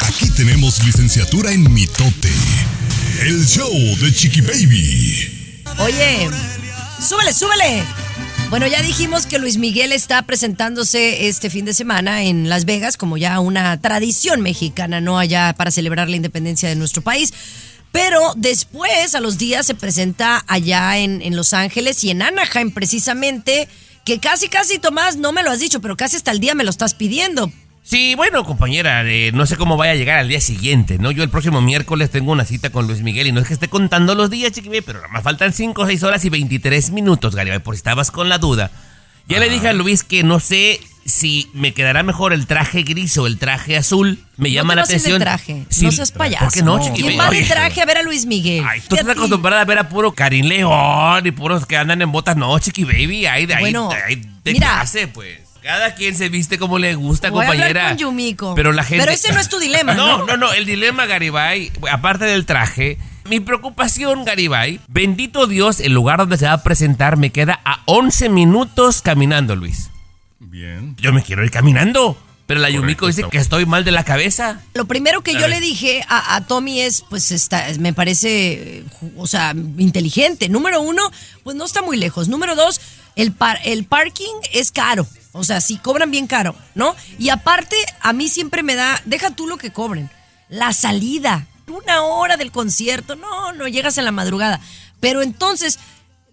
[0.00, 2.32] Aquí tenemos licenciatura en mitote.
[3.20, 5.62] El show de Chiqui Baby.
[5.78, 6.28] Oye,
[7.00, 8.05] súbele, súbele.
[8.48, 12.96] Bueno, ya dijimos que Luis Miguel está presentándose este fin de semana en Las Vegas
[12.96, 15.18] como ya una tradición mexicana, ¿no?
[15.18, 17.34] Allá para celebrar la independencia de nuestro país.
[17.90, 22.70] Pero después, a los días, se presenta allá en, en Los Ángeles y en Anaheim,
[22.70, 23.68] precisamente,
[24.04, 26.62] que casi, casi, Tomás, no me lo has dicho, pero casi hasta el día me
[26.62, 27.50] lo estás pidiendo.
[27.88, 31.12] Sí, bueno, compañera, eh, no sé cómo vaya a llegar al día siguiente, ¿no?
[31.12, 33.68] Yo el próximo miércoles tengo una cita con Luis Miguel y no es que esté
[33.68, 37.60] contando los días, chiquibé, pero nada más faltan 5, 6 horas y 23 minutos, Garibay,
[37.60, 38.72] por si estabas con la duda.
[39.28, 43.16] Ya le dije a Luis que no sé si me quedará mejor el traje gris
[43.18, 44.18] o el traje azul.
[44.36, 45.20] Me llama la vas atención.
[45.20, 46.44] traje, Sí, no seas payaso.
[46.44, 46.80] ¿Por qué no?
[46.92, 48.64] ¿Quién va de traje a ver a Luis Miguel?
[48.68, 52.02] Ay, tú ¿Qué estás acostumbrada a ver a puro Karim León y puros que andan
[52.02, 52.36] en botas.
[52.36, 54.74] No, chiqui baby, ay, de ahí, Bueno, de ahí de mira.
[54.74, 55.45] clase, pues.
[55.66, 57.88] Cada quien se viste como le gusta, Voy a hablar compañera.
[57.88, 58.54] con Yumiko.
[58.54, 59.02] Pero la gente.
[59.04, 60.18] Pero ese no es tu dilema, ¿no?
[60.18, 60.52] No, no, no.
[60.52, 62.98] El dilema, Garibay, aparte del traje,
[63.28, 67.80] mi preocupación, Garibay, bendito Dios, el lugar donde se va a presentar me queda a
[67.86, 69.90] 11 minutos caminando, Luis.
[70.38, 70.94] Bien.
[70.98, 72.16] Yo me quiero ir caminando.
[72.46, 74.60] Pero la Correcto, Yumiko dice que estoy mal de la cabeza.
[74.74, 75.50] Lo primero que A yo ver.
[75.50, 78.84] le dije a, a Tommy es, pues, está, me parece,
[79.16, 80.48] o sea, inteligente.
[80.48, 81.02] Número uno,
[81.42, 82.28] pues no está muy lejos.
[82.28, 82.80] Número dos,
[83.16, 85.08] el, par- el parking es caro.
[85.36, 86.94] O sea, sí cobran bien caro, ¿no?
[87.18, 90.10] Y aparte, a mí siempre me da, deja tú lo que cobren,
[90.48, 94.60] la salida, una hora del concierto, no, no llegas en la madrugada.
[95.00, 95.78] Pero entonces,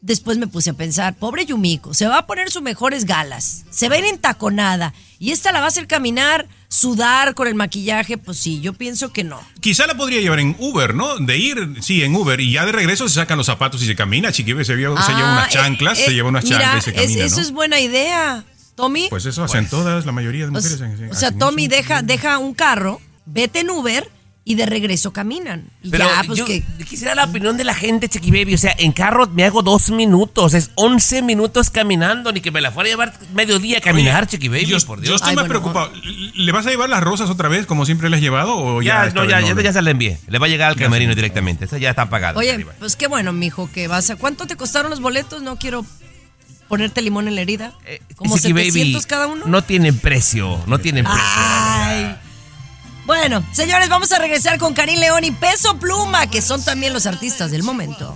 [0.01, 3.89] después me puse a pensar, pobre Yumiko, se va a poner sus mejores galas, se
[3.89, 8.17] va a ir entaconada y esta la va a hacer caminar, sudar con el maquillaje,
[8.17, 9.39] pues sí, yo pienso que no.
[9.61, 11.17] Quizá la podría llevar en Uber, ¿no?
[11.17, 12.39] De ir, sí, en Uber.
[12.41, 14.31] Y ya de regreso se sacan los zapatos y se camina.
[14.33, 16.85] Chiquibe se, lleva- se lleva Ah, unas chanclas, eh, se lleva unas mira, chanclas y
[16.85, 17.41] se es- camina, eso ¿no?
[17.43, 18.43] es buena idea,
[18.75, 19.07] Tommy.
[19.09, 20.81] Pues eso hacen todas, la mayoría de o, mujeres.
[20.81, 21.75] hacen- o sea, hacen Tommy eso.
[21.75, 24.09] deja, deja un carro, vete en Uber
[24.45, 25.63] y de regreso caminan.
[25.81, 26.61] Y Pero ya, pues yo que...
[26.89, 28.55] quisiera la opinión de la gente, Chiqui Baby.
[28.55, 30.53] O sea, en carro me hago dos minutos.
[30.53, 32.29] Es 11 minutos caminando.
[32.33, 34.97] Ni que me la fuera a llevar mediodía a caminar, Oye, Chiqui Baby, Yo, por
[34.97, 35.15] yo Dios.
[35.15, 35.93] estoy Ay, más bueno, preocupado.
[36.35, 38.57] ¿Le vas a llevar las rosas otra vez, como siempre le has llevado?
[38.57, 40.19] O ya, ya, no, ya, ya, ya se la envié.
[40.27, 41.63] Le va a llegar al camerino directamente.
[41.63, 42.37] Esa ya está pagada.
[42.37, 44.17] Oye, pues qué bueno, mijo, que vas a...
[44.17, 45.41] ¿Cuánto te costaron los boletos?
[45.41, 45.85] No quiero
[46.67, 47.73] ponerte limón en la herida.
[47.85, 49.45] Eh, ¿Como Chiqui 700 cada uno?
[49.45, 50.59] No tienen precio.
[50.67, 51.23] No tienen precio.
[51.25, 52.15] Ay.
[53.05, 57.05] Bueno, señores, vamos a regresar con Karim León y Peso Pluma, que son también los
[57.05, 58.15] artistas del momento.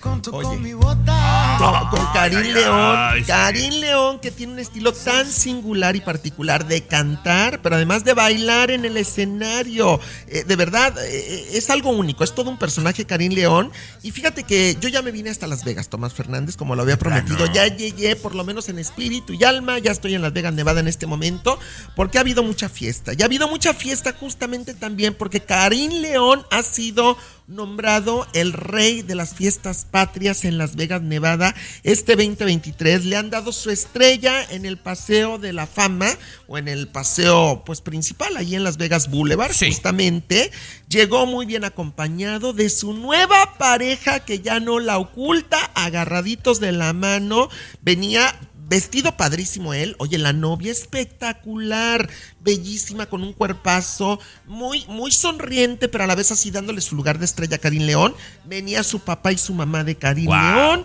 [0.00, 0.48] conto Oye.
[0.48, 1.56] con mi bota.
[1.58, 2.94] Con, con Karim León.
[2.96, 3.26] ay, sí.
[3.26, 8.14] Karim León, que tiene un estilo tan singular y particular de cantar, pero además de
[8.14, 10.00] bailar en el escenario.
[10.26, 12.24] Eh, de verdad, eh, es algo único.
[12.24, 13.70] Es todo un personaje, Karim León.
[14.02, 16.98] Y fíjate que yo ya me vine hasta Las Vegas, Tomás Fernández, como lo había
[16.98, 17.46] prometido.
[17.52, 19.78] Ya llegué, por lo menos en espíritu y alma.
[19.78, 21.58] Ya estoy en Las Vegas, Nevada en este momento,
[21.94, 23.12] porque ha habido mucha fiesta.
[23.16, 27.16] Y ha habido mucha fiesta justamente también porque Karim León ha sido
[27.50, 33.04] nombrado el rey de las fiestas patrias en Las Vegas, Nevada, este 2023.
[33.04, 36.08] Le han dado su estrella en el Paseo de la Fama
[36.46, 39.66] o en el paseo pues principal, ahí en Las Vegas Boulevard, Sí.
[39.66, 40.50] justamente.
[40.88, 46.72] Llegó muy bien acompañado de su nueva pareja que ya no la oculta, agarraditos de
[46.72, 47.48] la mano.
[47.82, 48.34] Venía
[48.70, 49.96] Vestido padrísimo él.
[49.98, 56.30] Oye, la novia espectacular, bellísima, con un cuerpazo, muy, muy sonriente, pero a la vez
[56.30, 58.14] así dándole su lugar de estrella a Karim León.
[58.44, 60.36] Venía su papá y su mamá de Karim Wow.
[60.36, 60.84] León.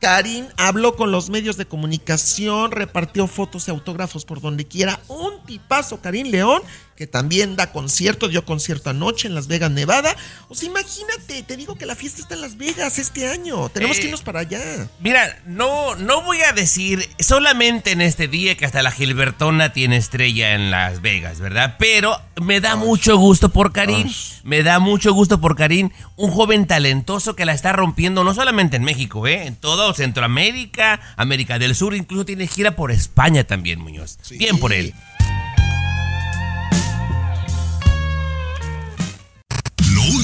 [0.00, 4.98] Karim habló con los medios de comunicación, repartió fotos y autógrafos por donde quiera.
[5.06, 6.62] Un tipazo, Karim León,
[7.00, 10.14] que también da concierto, dio concierto anoche en Las Vegas, Nevada.
[10.50, 13.70] O sea, imagínate, te digo que la fiesta está en Las Vegas este año.
[13.70, 14.60] Tenemos Eh, que irnos para allá.
[15.00, 19.96] Mira, no, no voy a decir solamente en este día que hasta la Gilbertona tiene
[19.96, 21.76] estrella en Las Vegas, ¿verdad?
[21.78, 24.12] Pero me da mucho gusto por Karim.
[24.44, 28.76] Me da mucho gusto por Karim, un joven talentoso que la está rompiendo no solamente
[28.76, 29.46] en México, ¿eh?
[29.46, 34.18] En todo Centroamérica, América del Sur, incluso tiene gira por España también, Muñoz.
[34.32, 34.92] Bien por él.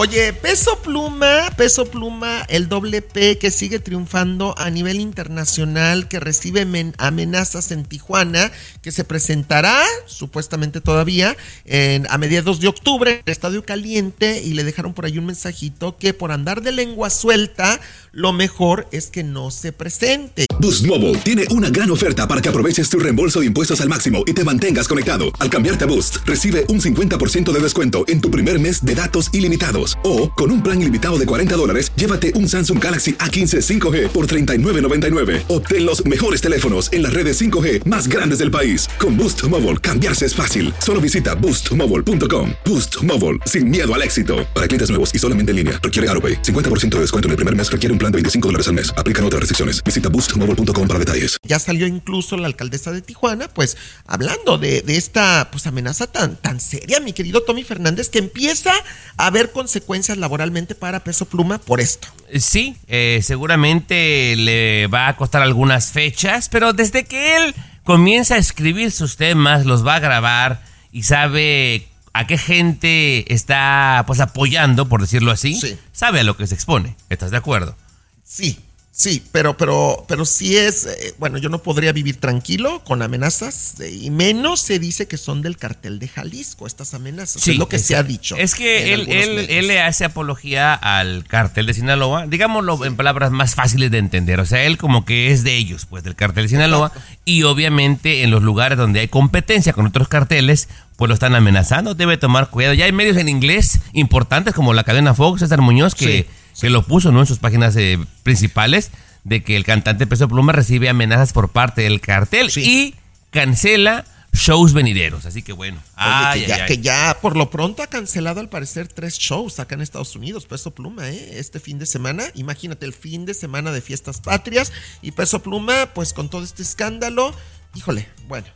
[0.00, 6.20] Oye, Peso Pluma, Peso Pluma, el doble P que sigue triunfando a nivel internacional, que
[6.20, 13.10] recibe men- amenazas en Tijuana, que se presentará, supuestamente todavía, en- a mediados de octubre,
[13.10, 16.70] en el Estadio Caliente, y le dejaron por ahí un mensajito que por andar de
[16.70, 17.80] lengua suelta,
[18.12, 20.46] lo mejor es que no se presente.
[20.60, 24.22] Boost Mobile tiene una gran oferta para que aproveches tu reembolso de impuestos al máximo
[24.28, 25.32] y te mantengas conectado.
[25.40, 29.30] Al cambiarte a Boost, recibe un 50% de descuento en tu primer mes de datos
[29.32, 29.87] ilimitados.
[30.02, 34.26] O, con un plan ilimitado de 40 dólares, llévate un Samsung Galaxy A15 5G por
[34.26, 35.44] $39.99.
[35.48, 38.88] Obtén los mejores teléfonos en las redes 5G más grandes del país.
[38.98, 40.74] Con Boost Mobile, cambiarse es fácil.
[40.80, 42.50] Solo visita boostmobile.com.
[42.64, 44.38] Boost Mobile, sin miedo al éxito.
[44.54, 46.42] Para clientes nuevos y solamente en línea, requiere AroPay.
[46.42, 48.92] 50% de descuento en el primer mes requiere un plan de 25 dólares al mes.
[48.96, 49.84] Aplican otras restricciones.
[49.84, 51.38] Visita boostmobile.com para detalles.
[51.44, 56.36] Ya salió incluso la alcaldesa de Tijuana, pues hablando de, de esta pues, amenaza tan,
[56.36, 58.72] tan seria, mi querido Tommy Fernández, que empieza
[59.16, 59.77] a haber consecuencias
[60.18, 62.08] laboralmente para Peso Pluma por esto.
[62.38, 68.38] Sí, eh, seguramente le va a costar algunas fechas, pero desde que él comienza a
[68.38, 70.62] escribir sus temas, los va a grabar
[70.92, 75.78] y sabe a qué gente está pues apoyando, por decirlo así, Sí.
[75.92, 76.96] sabe a lo que se expone.
[77.08, 77.76] ¿Estás de acuerdo?
[78.24, 78.58] Sí,
[78.98, 83.78] sí, pero, pero, pero sí es, eh, bueno, yo no podría vivir tranquilo con amenazas,
[83.80, 87.68] eh, y menos se dice que son del cartel de Jalisco, estas amenazas, es lo
[87.68, 88.36] que se ha dicho.
[88.36, 93.30] Es que él, él, él le hace apología al cartel de Sinaloa, digámoslo en palabras
[93.30, 94.40] más fáciles de entender.
[94.40, 96.92] O sea, él como que es de ellos, pues del cartel de Sinaloa.
[97.24, 101.94] Y obviamente en los lugares donde hay competencia con otros carteles, pues lo están amenazando.
[101.94, 102.74] Debe tomar cuidado.
[102.74, 106.26] Ya hay medios en inglés importantes como la cadena Fox, César Muñoz, que,
[106.60, 107.20] que lo puso ¿no?
[107.20, 108.90] en sus páginas eh, principales,
[109.24, 112.94] de que el cantante Peso Pluma recibe amenazas por parte del cartel y
[113.30, 115.26] cancela shows venideros.
[115.26, 115.78] Así que bueno.
[115.96, 116.66] Oye, ay, que, ya, ay.
[116.66, 120.46] que ya por lo pronto ha cancelado al parecer tres shows acá en Estados Unidos,
[120.46, 121.38] Peso Pluma, ¿eh?
[121.38, 125.90] Este fin de semana, imagínate el fin de semana de fiestas patrias y Peso Pluma,
[125.94, 127.34] pues con todo este escándalo,
[127.74, 128.46] híjole, bueno,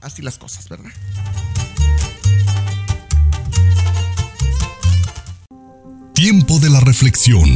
[0.00, 0.92] así las cosas, ¿verdad?
[6.24, 7.50] Tiempo de la reflexión.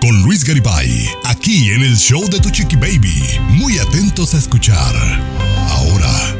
[0.00, 0.88] Con Luis Garibay,
[1.24, 3.24] aquí en el show de Tu Chiqui Baby.
[3.48, 4.94] Muy atentos a escuchar.
[5.68, 6.36] Ahora.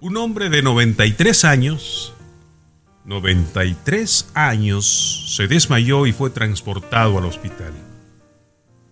[0.00, 2.14] Un hombre de 93 años,
[3.04, 7.74] 93 años, se desmayó y fue transportado al hospital.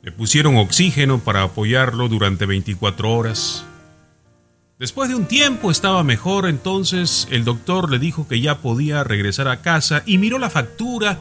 [0.03, 3.65] Le pusieron oxígeno para apoyarlo durante 24 horas.
[4.85, 9.49] Después de un tiempo estaba mejor, entonces el doctor le dijo que ya podía regresar
[9.49, 11.21] a casa y miró la factura.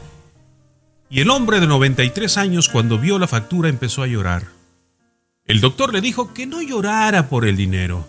[1.08, 4.48] Y el hombre de 93 años cuando vio la factura empezó a llorar.
[5.46, 8.06] El doctor le dijo que no llorara por el dinero.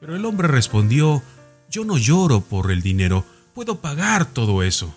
[0.00, 1.22] Pero el hombre respondió,
[1.68, 4.94] yo no lloro por el dinero, puedo pagar todo eso.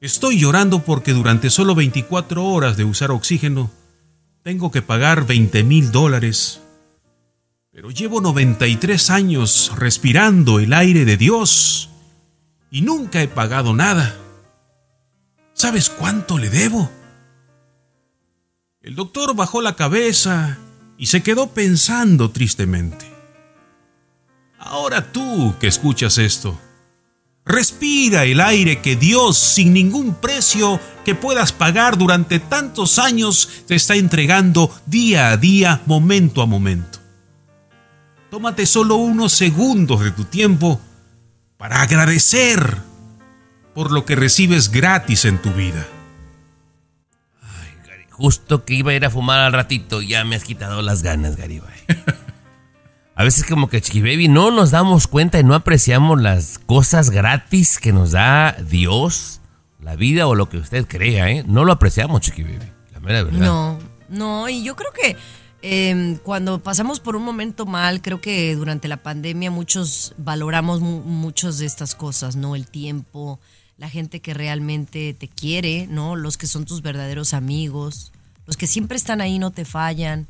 [0.00, 3.70] Estoy llorando porque durante solo 24 horas de usar oxígeno,
[4.42, 6.62] tengo que pagar 20 mil dólares.
[7.74, 11.90] Pero llevo 93 años respirando el aire de Dios
[12.70, 14.16] y nunca he pagado nada.
[15.54, 16.88] ¿Sabes cuánto le debo?
[18.80, 20.56] El doctor bajó la cabeza
[20.98, 23.12] y se quedó pensando tristemente.
[24.60, 26.56] Ahora tú que escuchas esto,
[27.44, 33.74] respira el aire que Dios, sin ningún precio que puedas pagar durante tantos años, te
[33.74, 36.93] está entregando día a día, momento a momento.
[38.34, 40.80] Tómate solo unos segundos de tu tiempo
[41.56, 42.78] para agradecer
[43.76, 45.86] por lo que recibes gratis en tu vida.
[48.10, 51.36] Justo que iba a ir a fumar al ratito, ya me has quitado las ganas,
[51.36, 51.78] Garibay.
[53.14, 57.10] A veces como que Chiqui Baby no nos damos cuenta y no apreciamos las cosas
[57.10, 59.42] gratis que nos da Dios,
[59.78, 61.44] la vida o lo que usted crea, ¿eh?
[61.46, 63.38] No lo apreciamos, Chiqui Baby, la mera verdad.
[63.38, 65.16] No, no, y yo creo que
[65.66, 71.00] eh, cuando pasamos por un momento mal, creo que durante la pandemia muchos valoramos mu-
[71.02, 72.54] muchas de estas cosas, ¿no?
[72.54, 73.40] El tiempo,
[73.78, 76.16] la gente que realmente te quiere, ¿no?
[76.16, 78.12] Los que son tus verdaderos amigos,
[78.46, 80.26] los que siempre están ahí, no te fallan.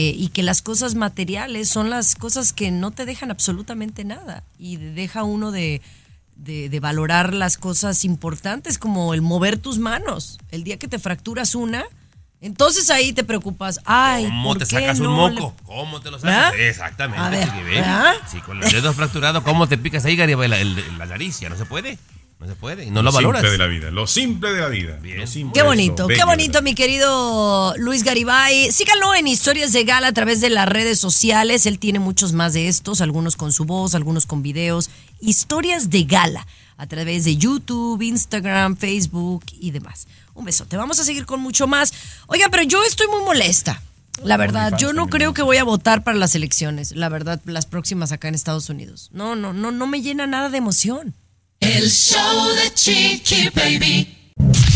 [0.00, 4.44] eh, y que las cosas materiales son las cosas que no te dejan absolutamente nada.
[4.56, 5.80] Y deja uno de
[6.80, 10.38] valorar las cosas importantes como el mover tus manos.
[10.52, 11.84] El día que te fracturas una,
[12.40, 13.80] entonces ahí te preocupas.
[13.84, 15.54] Ay, ¿Cómo ¿por te qué sacas un le- moco?
[15.64, 16.46] ¿Cómo te lo ¿Verdad?
[16.50, 16.60] sacas?
[16.60, 17.48] Exactamente, A ver.
[17.64, 18.14] ¿verdad?
[18.30, 21.40] Sí, con los dedos fracturados, ¿cómo te picas ahí, Garibay, la, la nariz?
[21.40, 21.98] Ya no se puede.
[22.40, 22.84] No se puede.
[22.84, 23.40] Y no lo, valoras.
[23.42, 23.90] simple de la vida.
[23.90, 25.00] Lo simple de la vida.
[25.02, 28.70] Lo simple Qué lo bonito, qué bonito, mi querido Luis Garibay.
[28.70, 31.66] Síganlo en Historias de Gala a través de las redes sociales.
[31.66, 34.88] Él tiene muchos más de estos, algunos con su voz, algunos con videos.
[35.20, 36.46] Historias de Gala
[36.78, 40.06] a través de YouTube, Instagram, Facebook y demás.
[40.34, 40.76] Un besote.
[40.76, 41.92] Vamos a seguir con mucho más.
[42.28, 43.82] Oiga, pero yo estoy muy molesta.
[44.22, 47.66] La verdad, yo no creo que voy a votar para las elecciones, la verdad, las
[47.66, 49.10] próximas acá en Estados Unidos.
[49.12, 51.14] No, no, no, no me llena nada de emoción.
[51.60, 54.16] El show de Chiqui Baby.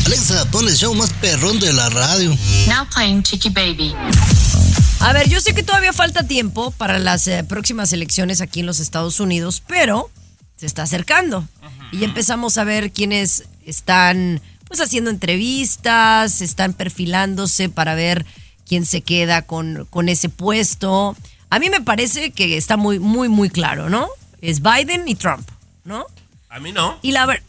[0.07, 2.36] Alexa, pon el show más perrón de la radio.
[2.68, 3.94] Now playing Chiqui Baby.
[5.00, 8.66] A ver, yo sé que todavía falta tiempo para las eh, próximas elecciones aquí en
[8.66, 10.11] los Estados Unidos, pero
[10.63, 11.45] se está acercando.
[11.91, 18.25] Y ya empezamos a ver quiénes están pues haciendo entrevistas, están perfilándose para ver
[18.65, 21.17] quién se queda con, con ese puesto.
[21.51, 24.07] A mí me parece que está muy, muy, muy claro, ¿no?
[24.41, 25.49] Es Biden y Trump,
[25.83, 26.07] ¿no?
[26.49, 26.97] A mí no.
[27.03, 27.43] Y la ver...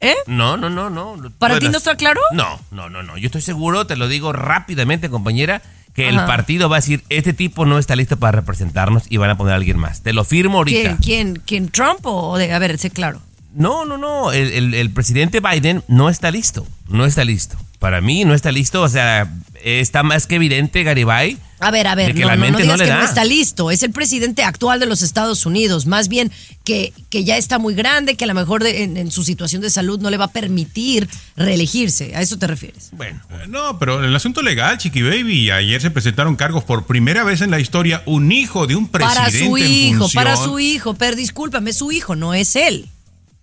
[0.00, 0.14] ¿Eh?
[0.26, 1.16] No, no, no, no.
[1.38, 2.20] ¿Para ti no está claro?
[2.32, 3.16] No, no, no, no.
[3.16, 5.62] Yo estoy seguro, te lo digo rápidamente, compañera,
[5.98, 9.30] que el partido va a decir, este tipo no está listo para representarnos y van
[9.30, 10.02] a poner a alguien más.
[10.02, 10.96] Te lo firmo ahorita.
[10.96, 13.20] ¿Quién, quién, quién Trump o de, a ver, sé claro.
[13.58, 14.32] No, no, no.
[14.32, 16.66] El, el- el presidente Biden no está listo.
[16.88, 17.56] No está listo.
[17.78, 18.82] Para mí no está listo.
[18.82, 19.30] O sea,
[19.62, 21.36] está más que evidente, Garibay.
[21.60, 22.98] A ver, a ver, que no, la no, no mente no digas le que da.
[22.98, 23.70] no está listo.
[23.72, 25.86] Es el presidente actual de los Estados Unidos.
[25.86, 26.30] Más bien
[26.64, 29.60] que, que ya está muy grande, que a lo mejor de- en, en su situación
[29.62, 32.14] de salud no le va a permitir reelegirse.
[32.14, 32.90] ¿A eso te refieres?
[32.92, 33.20] Bueno.
[33.30, 37.24] Eh, No, pero en el asunto legal, Chiqui Baby, ayer se presentaron cargos por primera
[37.24, 40.24] vez en la historia un hijo de un presidente Para su en hijo, función.
[40.24, 40.94] para su hijo.
[40.94, 42.88] Pero discúlpame, su hijo, no es él.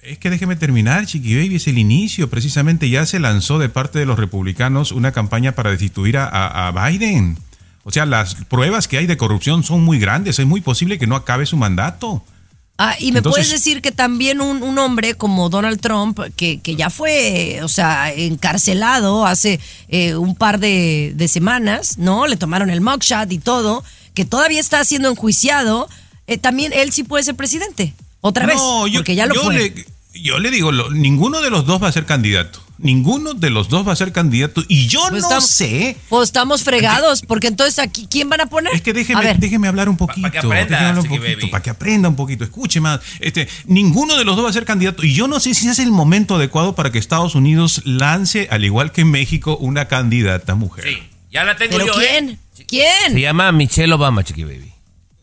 [0.05, 2.29] Es que déjeme terminar, Chiqui Baby, es el inicio.
[2.29, 6.67] Precisamente ya se lanzó de parte de los republicanos una campaña para destituir a, a-
[6.67, 7.37] a Biden.
[7.83, 10.37] O sea, las pruebas que hay de corrupción son muy grandes.
[10.39, 12.23] Es muy posible que no acabe su mandato.
[12.77, 16.59] Ah, y me Entonces- puedes decir que también un, un hombre como Donald Trump, que,
[16.59, 22.27] que ya fue, o sea, encarcelado hace eh, un par de, de semanas, ¿no?
[22.27, 23.83] Le tomaron el mugshot y todo,
[24.13, 25.87] que todavía está siendo enjuiciado,
[26.27, 27.93] eh, también él sí puede ser presidente.
[28.21, 29.53] Otra vez, No, yo, porque ya lo yo fue.
[29.55, 29.85] le,
[30.21, 32.61] yo le digo, lo- ninguno de los dos va a ser candidato.
[32.77, 34.61] Ninguno de los dos va a ser candidato.
[34.67, 35.95] Y yo Pues no estamos- sé.
[36.09, 38.73] Pues estamos fregados, porque entonces aquí, ¿quién van a poner?
[38.75, 40.29] Es que déjeme, déjeme hablar un poquito.
[40.29, 42.43] que aprenda, un poquito, para que aprenda un poquito.
[42.43, 42.99] Escuche más.
[43.21, 45.03] Este, ninguno de los dos va a ser candidato.
[45.05, 48.65] Y yo no sé si es el momento adecuado para que Estados Unidos lance, al
[48.65, 50.83] igual que México, una candidata mujer.
[50.85, 50.97] Sí,
[51.31, 52.29] ya la tengo ¿Pero yo, quién?
[52.57, 52.65] ¿eh?
[52.67, 53.13] ¿Quién?
[53.13, 54.73] Se llama Michelle Obama, Chiqui Baby.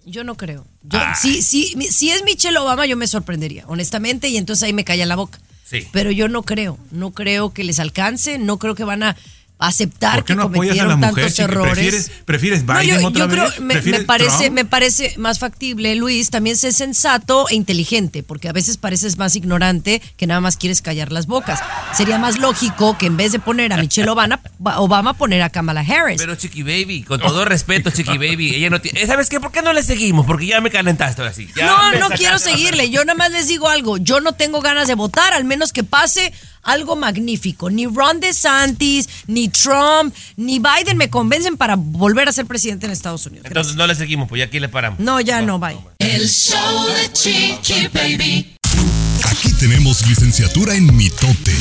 [0.06, 0.66] Yo no creo.
[0.84, 1.14] Yo- Ah.
[1.14, 5.06] si, si, si es Michelle Obama, yo me sorprendería, honestamente, y entonces ahí me calla
[5.06, 5.38] la boca.
[5.64, 5.86] Sí.
[5.92, 9.16] Pero yo no creo, no creo que les alcance, no creo que van a
[9.58, 11.72] aceptar ¿Por qué que no apoyas a cometieron la tantos errores.
[11.72, 13.60] ¿Prefieres, prefieres No, Biden yo, otra yo creo, vez?
[13.60, 14.54] me, me ¿Prefieres parece, Trump?
[14.54, 19.36] me parece más factible, Luis, también ser sensato e inteligente, porque a veces pareces más
[19.36, 21.60] ignorante que nada más quieres callar las bocas.
[21.94, 24.40] Sería más lógico que en vez de poner a Michelle Obama,
[24.76, 26.20] Obama poner a Kamala Harris.
[26.20, 29.06] Pero Chiqui Baby, con todo respeto, Chiqui Baby, ella no tiene...
[29.06, 29.38] ¿Sabes qué?
[29.38, 30.26] ¿Por qué no le seguimos?
[30.26, 31.48] Porque ya me calentaste ahora sí.
[31.56, 32.90] No, no quiero seguirle.
[32.90, 33.96] Yo nada más les digo algo.
[33.98, 36.32] Yo no tengo ganas de votar, al menos que pase
[36.62, 37.70] algo magnífico.
[37.70, 42.92] Ni Ron DeSantis, ni Trump, ni Biden me convencen para volver a ser presidente en
[42.92, 43.46] Estados Unidos.
[43.46, 44.98] Entonces no le seguimos, pues ya aquí le paramos.
[45.00, 45.76] No, ya no, bye.
[45.98, 48.56] El show de Chiqui Baby.
[49.30, 51.54] Aquí tenemos licenciatura en mitote.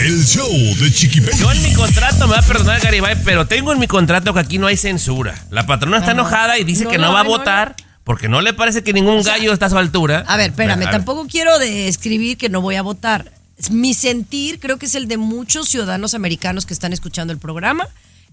[0.00, 1.38] El show de Chiqui Baby.
[1.38, 4.40] Yo en mi contrato, me va a perdonar Garibay, pero tengo en mi contrato que
[4.40, 5.34] aquí no hay censura.
[5.50, 7.74] La patrona está enojada y dice No, que no, no, va a no, votar
[8.08, 10.24] porque no le parece que ningún gallo está a su altura.
[10.26, 10.90] A ver, espérame, A ver.
[10.90, 13.30] tampoco quiero describir que no voy a votar.
[13.70, 17.88] Mi sentir creo que es el de muchos ciudadanos americanos que están escuchando el programa,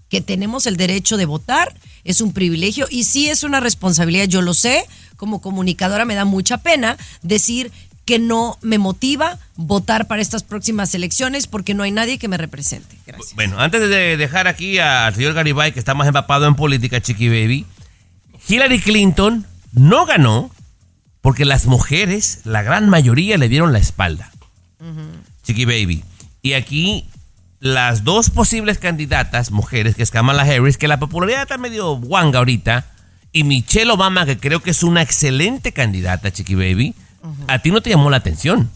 [0.08, 1.74] que tenemos el derecho de votar,
[2.04, 6.24] es un privilegio y sí es una responsabilidad, yo lo sé, como comunicadora me da
[6.24, 7.72] mucha pena decir
[8.04, 12.36] que no me motiva votar para estas próximas elecciones porque no hay nadie que me
[12.36, 12.96] represente.
[13.04, 13.34] Gracias.
[13.34, 17.28] Bueno, antes de dejar aquí al señor Garibay, que está más empapado en política, Chiqui
[17.28, 17.66] Baby,
[18.48, 20.52] Hillary Clinton no ganó
[21.20, 24.30] porque las mujeres, la gran mayoría, le dieron la espalda.
[25.42, 26.04] Chiqui Baby.
[26.42, 27.06] Y aquí
[27.60, 32.38] las dos posibles candidatas, mujeres, que es Kamala Harris, que la popularidad está medio guanga
[32.38, 32.86] ahorita,
[33.32, 36.94] y Michelle Obama, que creo que es una excelente candidata, Chiqui Baby,
[37.48, 38.70] a ti no te llamó la atención.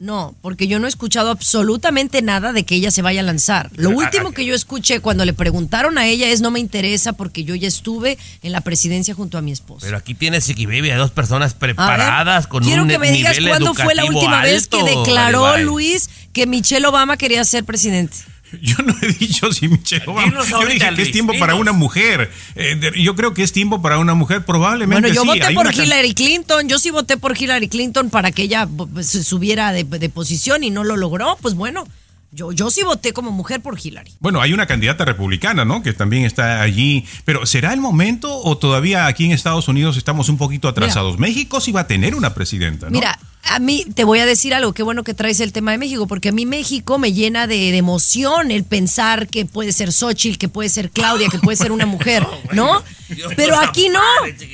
[0.00, 3.68] No, porque yo no he escuchado absolutamente nada de que ella se vaya a lanzar.
[3.72, 6.60] Lo Pero, último ah, que yo escuché cuando le preguntaron a ella es no me
[6.60, 9.80] interesa porque yo ya estuve en la presidencia junto a mi esposo.
[9.84, 13.36] Pero aquí tienes, Chiqui Baby, a dos personas preparadas con Quiero un que me digas
[13.44, 15.58] cuándo fue la última vez que declaró.
[15.58, 18.16] Luis que Michelle Obama quería ser presidente.
[18.62, 20.28] Yo no he dicho si Michelle Obama.
[20.28, 21.60] Dinos Yo ahorita, dije que es Luis, tiempo para dinos.
[21.60, 22.30] una mujer.
[22.54, 24.44] Eh, yo creo que es tiempo para una mujer.
[24.44, 25.26] Probablemente Bueno, yo sí.
[25.28, 26.68] voté Hay por Hillary Clinton.
[26.68, 28.68] Yo sí voté por Hillary Clinton para que ella
[29.02, 31.36] se subiera de, de posición y no lo logró.
[31.42, 31.86] Pues bueno,
[32.30, 34.12] yo, yo sí voté como mujer por Hillary.
[34.20, 35.82] Bueno, hay una candidata republicana, ¿no?
[35.82, 37.06] Que también está allí.
[37.24, 41.18] Pero ¿será el momento o todavía aquí en Estados Unidos estamos un poquito atrasados?
[41.18, 42.92] México sí va a tener una presidenta, ¿no?
[42.92, 43.18] Mira,
[43.48, 46.06] a mí te voy a decir algo, qué bueno que traes el tema de México,
[46.06, 50.38] porque a mí México me llena de, de emoción el pensar que puede ser Xochitl,
[50.38, 52.82] que puede ser Claudia, que puede ser una mujer, ¿no?
[53.36, 54.02] Pero aquí no,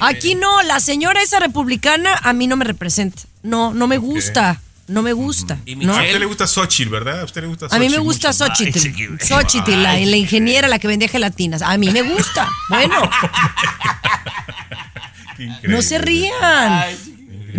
[0.00, 4.60] aquí no, la señora esa republicana a mí no me representa, no, no me gusta,
[4.86, 5.96] no me gusta, ¿no?
[5.96, 7.22] A usted le gusta Xochitl, ¿verdad?
[7.22, 8.46] A usted le gusta A mí me Xochitl gusta mucho.
[8.46, 13.10] Xochitl, Xochitl, la, la ingeniera, la que vendía gelatinas, a mí me gusta, bueno,
[15.64, 16.84] no se rían.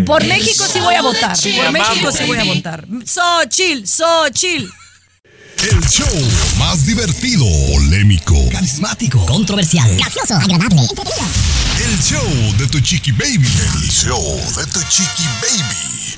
[0.04, 1.38] Por México sí voy a votar.
[1.38, 2.86] Por México sí voy a votar.
[3.06, 4.66] Xochitl, Xochitl.
[5.58, 6.08] El show
[6.58, 9.26] más divertido, polémico, Carismático.
[9.26, 9.96] Controversial.
[9.96, 10.36] Gracioso.
[10.36, 10.82] Agradable.
[10.82, 13.48] el show de tu chiqui baby.
[13.48, 16.16] El show de tu chiqui baby.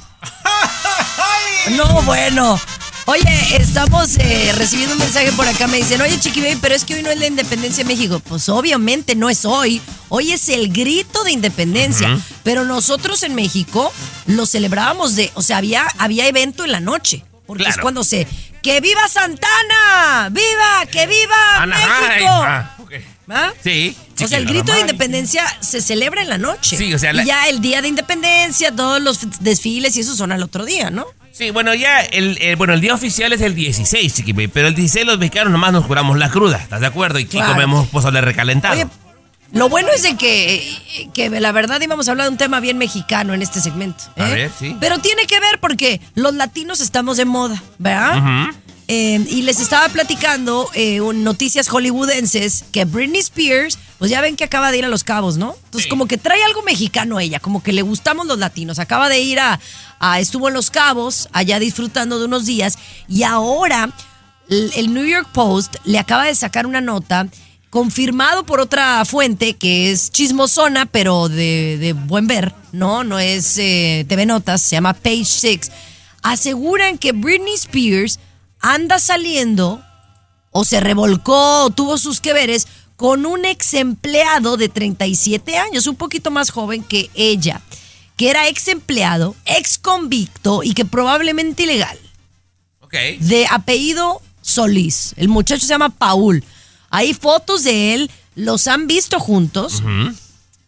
[1.78, 2.60] No, bueno.
[3.10, 5.68] Oye, estamos eh, recibiendo un mensaje por acá.
[5.68, 8.20] Me dicen, oye, Chiqui Baby, pero es que hoy no es la independencia de México.
[8.20, 9.82] Pues obviamente no es hoy.
[10.10, 12.20] Hoy es el grito de independencia.
[12.44, 13.94] Pero nosotros en México
[14.26, 15.32] lo celebrábamos de.
[15.36, 17.24] O sea, había, había evento en la noche.
[17.46, 18.28] Porque es cuando se.
[18.62, 20.28] ¡Que viva Santana!
[20.30, 20.86] ¡Viva!
[20.92, 22.10] ¡Que viva Anaheim.
[22.10, 22.28] México!
[22.30, 22.92] Ah, ok.
[23.30, 23.54] ¿Ah?
[23.64, 23.96] Sí.
[24.22, 26.76] O sea, el grito de independencia se celebra en la noche.
[26.76, 30.14] Sí, o sea, la- Y ya el día de independencia, todos los desfiles y eso
[30.16, 31.06] son al otro día, ¿no?
[31.32, 34.68] Sí, bueno, ya el, el- bueno, el día oficial es el 16, Chiqui Baby, pero
[34.68, 37.20] el 16 los mexicanos nomás nos curamos la cruda, ¿estás de acuerdo?
[37.20, 37.54] Y Claro.
[37.54, 38.74] comemos pozole recalentado.
[38.74, 38.88] Oye,
[39.52, 42.78] Lo bueno es de que, que la verdad íbamos a hablar de un tema bien
[42.78, 44.04] mexicano en este segmento.
[44.18, 44.34] A ¿eh?
[44.34, 44.76] ver, sí.
[44.80, 48.50] Pero tiene que ver porque los latinos estamos de moda, ¿verdad?
[48.90, 54.38] Eh, y les estaba platicando eh, un- noticias hollywoodenses que Britney Spears, pues ya ven
[54.38, 55.56] que acaba de ir a Los Cabos, ¿no?
[55.66, 58.80] Entonces como que trae algo mexicano ella, como que le gustamos los latinos.
[58.80, 59.60] Acaba de ir a,
[60.00, 62.78] a- estuvo en Los Cabos, allá disfrutando de unos días,
[63.08, 63.92] y ahora
[64.50, 67.28] el, New York Post le acaba de sacar una nota
[67.70, 73.04] confirmado por otra fuente que es chismosona, pero de, de buen ver, ¿no?
[73.04, 75.72] No es eh, TV Notas, se llama Page Six.
[76.24, 78.20] Aseguran que Britney Spears
[78.62, 79.82] anda saliendo
[80.52, 85.86] o se revolcó o tuvo sus que veres con un ex empleado de 37 años,
[85.88, 87.62] un poquito más joven que ella,
[88.18, 91.98] que era ex empleado, ex convicto y que probablemente ilegal
[92.82, 92.94] Ok.
[93.20, 95.14] de apellido Solís.
[95.18, 96.44] El muchacho se llama Paul.
[96.90, 99.82] Hay fotos de él, los han visto juntos.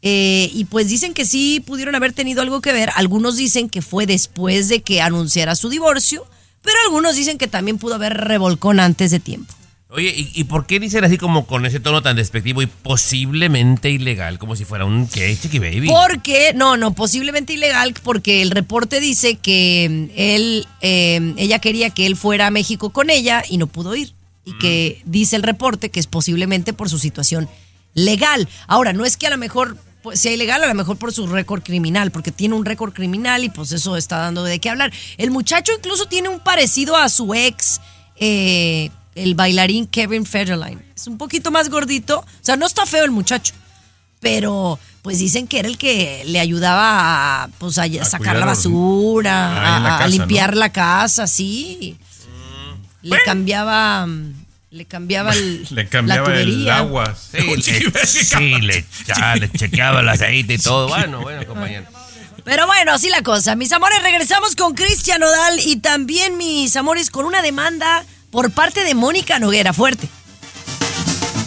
[0.02, 2.90] eh, y pues dicen que sí pudieron haber tenido algo que ver.
[2.96, 6.26] Algunos dicen que fue después de que anunciara su divorcio,
[6.62, 9.54] pero algunos dicen que también pudo haber revolcón antes de tiempo.
[9.92, 13.90] Oye, ¿y, y por qué dicen así como con ese tono tan despectivo y posiblemente
[13.90, 15.88] ilegal, como si fuera un qué, Chiqui Baby?
[15.88, 21.90] Porque, no, no, posiblemente ilegal, porque el reporte dice que mm, él, eh, ella quería
[21.90, 24.14] que él fuera a México con ella y no pudo ir.
[24.46, 27.48] Y que dice el reporte que es posiblemente por su situación
[27.94, 28.48] legal.
[28.68, 31.28] Ahora, no es que a lo mejor pues, sea ilegal, a lo mejor por su
[31.28, 34.92] récord criminal, porque tiene un récord criminal y pues eso está dando de qué hablar.
[35.18, 37.82] El muchacho incluso tiene un parecido a su ex,
[38.16, 38.90] eh,
[39.24, 40.82] el bailarín Kevin Federline.
[40.96, 43.54] Es un poquito más gordito, o sea, no está feo el muchacho
[44.22, 48.58] pero pues dicen que era el que le ayudaba a, pues, a sacar la los-
[48.58, 50.60] basura, Ah, la a, limpiar ¿no?
[50.60, 51.98] la casa, sí.
[53.02, 54.34] Le cambiaba, mm,
[54.72, 57.16] le cambiaba el, Le cambiaba la el agua.
[57.32, 60.90] Sí, le, sí, le, echa- le chequeaba el aceite y todo.
[60.90, 61.86] Bueno, bueno, compañero.
[62.44, 63.56] Pero bueno, así la cosa.
[63.56, 68.84] Mis amores, regresamos con Cristian Odal y también mis amores con una demanda por parte
[68.84, 69.74] de Mónica Noguera.
[69.74, 70.08] Fuerte.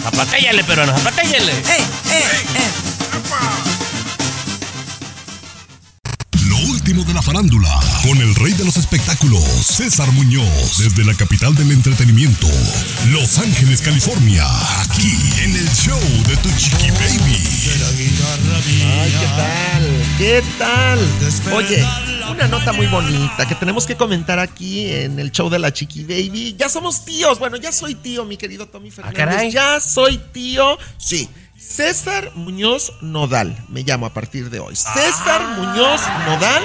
[0.02, 1.52] Zapatéllale, peruano, zapatéllale.
[1.52, 2.24] Eh, eh,
[2.56, 3.71] eh.
[6.92, 11.54] Último de la farándula, con el rey de los espectáculos, César Muñoz, desde la capital
[11.54, 12.46] del entretenimiento,
[13.08, 14.44] Los Ángeles, California,
[14.82, 17.38] aquí en el show de Tu Chiqui Baby.
[18.84, 20.04] Ay, ¿qué tal?
[20.18, 21.54] ¿Qué tal?
[21.54, 21.82] Oye,
[22.30, 26.02] una nota muy bonita que tenemos que comentar aquí en el show de la Chiqui
[26.04, 26.56] Baby.
[26.58, 27.38] Ya somos tíos.
[27.38, 29.16] Bueno, ya soy tío, mi querido Tommy Fernández.
[29.16, 29.50] caray.
[29.50, 30.78] Ya soy tío.
[30.98, 31.28] Sí.
[31.62, 34.74] César Muñoz Nodal, me llamo a partir de hoy.
[34.74, 36.62] César Muñoz Nodal.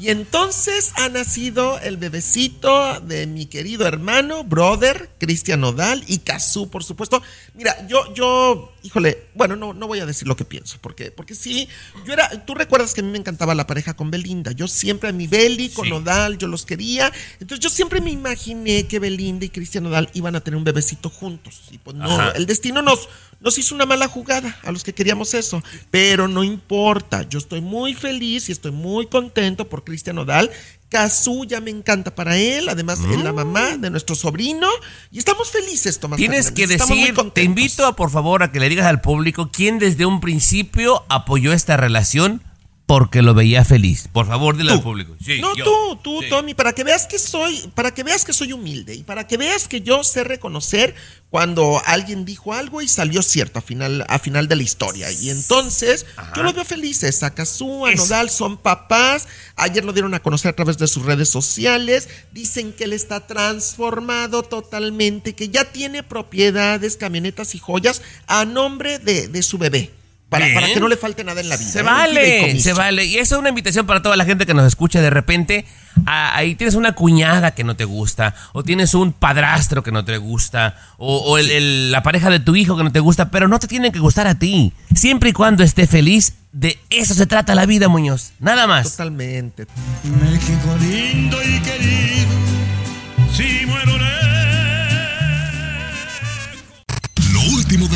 [0.00, 6.70] Y entonces ha nacido el bebecito de mi querido hermano, brother, Cristian Nodal y Kazú,
[6.70, 7.20] por supuesto.
[7.54, 11.34] Mira, yo, yo, híjole, bueno, no, no voy a decir lo que pienso, porque, porque
[11.34, 11.68] sí,
[12.06, 14.52] yo era, tú recuerdas que a mí me encantaba la pareja con Belinda.
[14.52, 17.12] Yo siempre a mi Beli, con Nodal, yo los quería.
[17.40, 21.10] Entonces yo siempre me imaginé que Belinda y Cristian Nodal iban a tener un bebecito
[21.10, 21.62] juntos.
[21.72, 22.32] Y pues no, Ajá.
[22.36, 23.08] el destino nos,
[23.40, 25.62] nos hizo una mala jugada a los que queríamos eso.
[25.90, 30.50] Pero no importa, yo estoy muy feliz y estoy muy contento por Cristian Nodal.
[30.88, 34.68] Kazú ya me encanta para él, además es la mamá de nuestro sobrino
[35.10, 36.16] y estamos felices, Tomás.
[36.16, 39.50] Tienes que Fernández, decir, te invito a por favor a que le digas al público
[39.52, 42.42] quién desde un principio apoyó esta relación
[42.88, 44.08] porque lo veía feliz.
[44.10, 45.14] Por favor, dile al público.
[45.22, 45.62] Sí, no, yo.
[45.62, 46.30] tú, tú, Sí.
[46.30, 49.36] Tommy, para que veas que soy, para que veas que soy humilde y para que
[49.36, 50.94] veas que yo sé reconocer
[51.28, 55.12] cuando alguien dijo algo y salió cierto a final, a final de la historia.
[55.12, 57.22] Y entonces, yo los veo felices.
[57.22, 58.04] A Kazú, a Eso.
[58.04, 59.28] Nodal son papás.
[59.56, 62.08] Ayer lo dieron a conocer a través de sus redes sociales.
[62.32, 68.98] Dicen que él está transformado totalmente, que ya tiene propiedades, camionetas y joyas a nombre
[68.98, 69.97] de, de su bebé.
[70.28, 71.70] Para, que no le falte nada en la vida.
[71.70, 71.82] Se ¿eh?
[71.82, 73.04] Vale, se vale.
[73.06, 75.64] Y eso es una invitación para toda la gente que nos escucha de repente.
[76.06, 80.04] ah, ahí tienes una cuñada que no te gusta, o tienes un padrastro que no
[80.04, 83.30] te gusta, o, o el- el- la pareja de tu hijo que no te gusta,
[83.30, 84.72] pero no te tienen que gustar a ti.
[84.94, 88.32] Siempre y cuando esté feliz, de eso se trata la vida, Muñoz.
[88.38, 88.90] Nada más.
[88.92, 89.66] Totalmente.
[90.04, 92.07] México lindo y querido,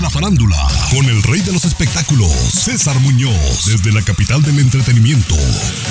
[0.02, 0.56] la farándula,
[0.90, 5.36] con el rey de los espectáculos, César Muñoz, desde la capital del entretenimiento,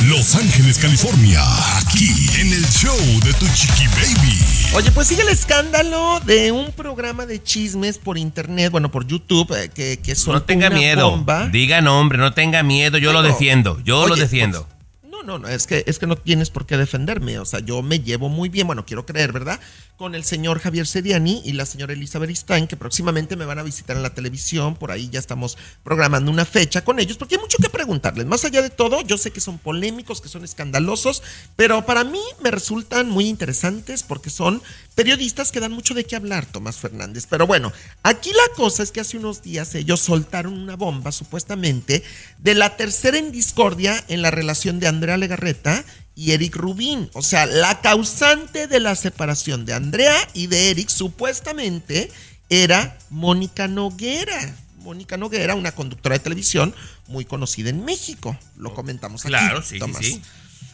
[0.05, 1.41] Los Ángeles, California,
[1.77, 2.09] aquí
[2.39, 4.37] en el show de Tu Chiqui Baby.
[4.73, 9.53] Oye, pues sigue el escándalo de un programa de chismes por internet, bueno, por YouTube,
[9.57, 11.09] eh, que, que No soltó tenga una miedo.
[11.11, 11.47] bomba.
[11.47, 12.97] Diga nombre, no tenga miedo.
[12.97, 13.79] Yo lo defiendo.
[13.85, 14.67] Yo lo defiendo.
[14.67, 17.39] pues, no, no, no, es que, es que no tienes por qué defenderme.
[17.39, 19.59] O sea, yo me llevo muy bien, bueno, quiero creer, ¿verdad?
[20.01, 23.61] Con el señor Javier Seriani y la señora Elizabeth Stein, que próximamente me van a
[23.61, 24.75] visitar en la televisión.
[24.75, 28.25] Por ahí ya estamos programando una fecha con ellos, porque hay mucho que preguntarles.
[28.25, 31.21] Más allá de todo, yo sé que son polémicos, que son escandalosos,
[31.55, 34.63] pero para mí me resultan muy interesantes porque son
[34.95, 37.27] periodistas que dan mucho de qué hablar, Tomás Fernández.
[37.29, 37.71] Pero bueno,
[38.01, 42.03] aquí la cosa es que hace unos días ellos soltaron una bomba, supuestamente,
[42.39, 45.85] de la tercera en discordia en la relación de Andrea Legarreta
[46.15, 47.09] y Eric Rubín.
[47.13, 52.11] O sea, la causante de la separación de Andrea y de Eric supuestamente
[52.49, 54.55] era Mónica Noguera.
[54.79, 56.73] Mónica Noguera, una conductora de televisión
[57.07, 58.37] muy conocida en México.
[58.57, 59.29] Lo comentamos aquí.
[59.29, 60.05] Claro, sí, sí, Tomás.
[60.05, 60.21] sí.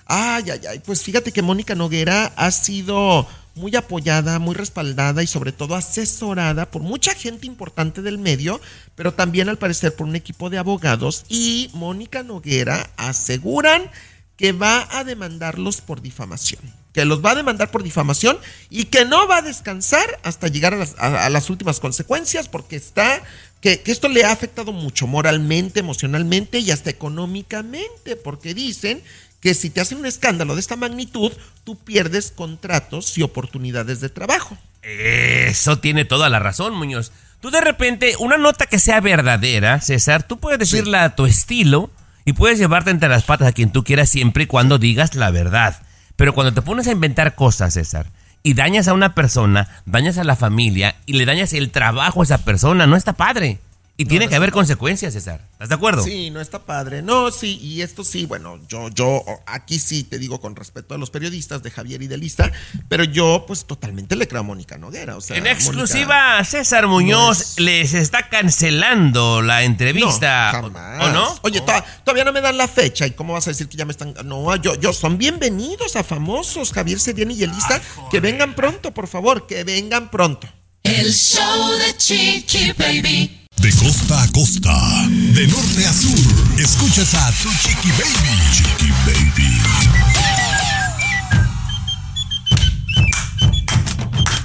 [0.05, 0.79] Ay, ay, ay.
[0.79, 6.69] Pues fíjate que Mónica Noguera ha sido muy apoyada, muy respaldada y sobre todo asesorada
[6.69, 8.61] por mucha gente importante del medio,
[8.95, 11.25] pero también al parecer por un equipo de abogados.
[11.27, 13.89] Y Mónica Noguera aseguran
[14.37, 16.61] que va a demandarlos por difamación.
[16.93, 18.37] Que los va a demandar por difamación
[18.69, 22.47] y que no va a descansar hasta llegar a las, a- a las últimas consecuencias
[22.47, 23.21] porque está
[23.61, 29.01] que, que esto le ha afectado mucho moralmente, emocionalmente y hasta económicamente, porque dicen
[29.41, 31.31] que si te hacen un escándalo de esta magnitud,
[31.63, 34.57] tú pierdes contratos y oportunidades de trabajo.
[34.81, 37.11] Eso tiene toda la razón, Muñoz.
[37.41, 41.91] Tú de repente, una nota que sea verdadera, César, tú puedes decirla a tu estilo
[42.27, 45.31] y puedes llevarte entre las patas a quien tú quieras siempre y cuando digas la
[45.31, 45.77] verdad.
[46.17, 48.07] Pero cuando te pones a inventar cosas, César,
[48.43, 52.25] y dañas a una persona, dañas a la familia y le dañas el trabajo a
[52.25, 53.59] esa persona, no está padre.
[53.99, 54.59] Y tiene no que haber padre.
[54.59, 55.47] consecuencias, César.
[55.53, 56.03] ¿Estás de acuerdo?
[56.03, 57.01] Sí, no está padre.
[57.01, 60.99] No, sí, y esto sí, bueno, yo, yo, aquí sí te digo con respeto a
[60.99, 62.51] los periodistas de Javier y de Lista,
[62.89, 65.17] pero yo, pues totalmente le creo a Mónica Noguera.
[65.17, 70.51] O sea, En Mónica- exclusiva, César Muñoz les está cancelando la entrevista.
[70.53, 71.03] No, ¿O- jamás.
[71.07, 71.35] ¿O no?
[71.41, 73.07] Oye, to- todavía no me dan la fecha.
[73.07, 74.13] ¿Y cómo vas a decir que ya me están.?
[74.25, 77.81] No, yo, yo, son bienvenidos a famosos, Javier Seriani y Elisa.
[78.11, 80.47] que vengan pronto, por favor, que vengan pronto.
[80.83, 83.36] El show de Chiqui Baby.
[83.57, 84.73] De costa a costa,
[85.09, 88.39] de norte a sur, escuchas a Tu Chiqui Baby.
[88.53, 89.61] Chiqui Baby.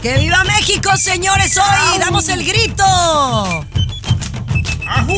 [0.02, 1.56] ¡Que viva México, señores!
[1.58, 3.66] Hoy damos el grito.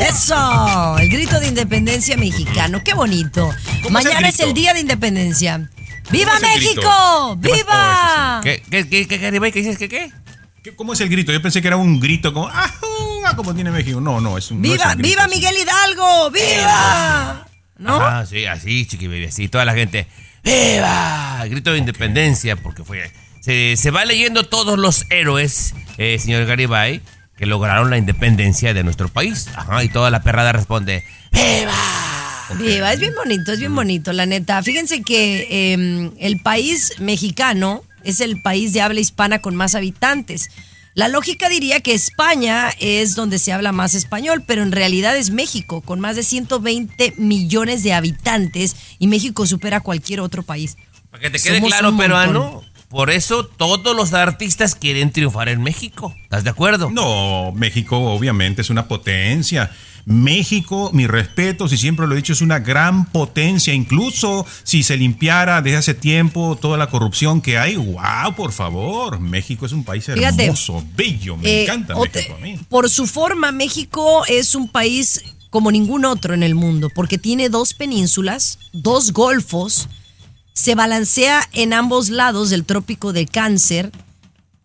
[0.08, 2.82] Eso, el grito de independencia mexicano.
[2.84, 3.48] Qué bonito.
[3.82, 5.70] ¿Cómo es el Mañana es el, día de independencia.
[6.10, 6.38] ¡Viva?
[6.40, 7.38] México!
[7.40, 7.52] ¿Qué?
[7.52, 8.40] ¡Viva!
[8.42, 9.52] ¿Qué, qué, qué, qué, Garibay?
[9.52, 9.78] ¿Qué dices?
[9.78, 10.12] ¿Qué, qué?
[10.62, 11.32] ¿Qué- ¿Cómo es el grito?
[11.32, 12.70] Yo pensé que era un grito como, ¡ah!
[13.32, 14.00] Uh, como tiene México.
[14.00, 14.60] No, no, es un.
[14.60, 15.28] no es ¡Viva, un grito viva.
[15.28, 16.30] Miguel Hidalgo!
[16.30, 17.46] ¡Viva!
[17.78, 17.96] ¿No?
[18.00, 20.06] Ah, sí, así, chiqui así, toda la gente.
[20.42, 21.44] ¡Viva!
[21.46, 23.10] Grito de independencia, porque fue.
[23.40, 27.02] Se, se va leyendo todos los héroes, eh, señor Garibay,
[27.36, 29.48] que lograron la independencia de nuestro país.
[29.54, 31.72] Ajá, y toda la perrada responde: ¡Viva!
[32.58, 34.62] Viva, es bien bonito, es bien bonito, la neta.
[34.62, 40.50] Fíjense que eh, el país mexicano es el país de habla hispana con más habitantes.
[40.94, 45.30] La lógica diría que España es donde se habla más español, pero en realidad es
[45.30, 50.76] México, con más de 120 millones de habitantes y México supera a cualquier otro país.
[51.10, 55.64] Para que te quede Somos claro, peruano, por eso todos los artistas quieren triunfar en
[55.64, 56.14] México.
[56.22, 56.90] ¿Estás de acuerdo?
[56.92, 59.72] No, México obviamente es una potencia.
[60.06, 63.72] México, mi respeto, si siempre lo he dicho, es una gran potencia.
[63.72, 69.18] Incluso si se limpiara desde hace tiempo toda la corrupción que hay, wow, por favor.
[69.20, 71.36] México es un país Fíjate, hermoso, bello.
[71.36, 72.58] Me Eh, encanta México a mí.
[72.68, 77.48] Por su forma, México es un país como ningún otro en el mundo, porque tiene
[77.48, 79.88] dos penínsulas, dos golfos,
[80.52, 83.90] se balancea en ambos lados del trópico de Cáncer.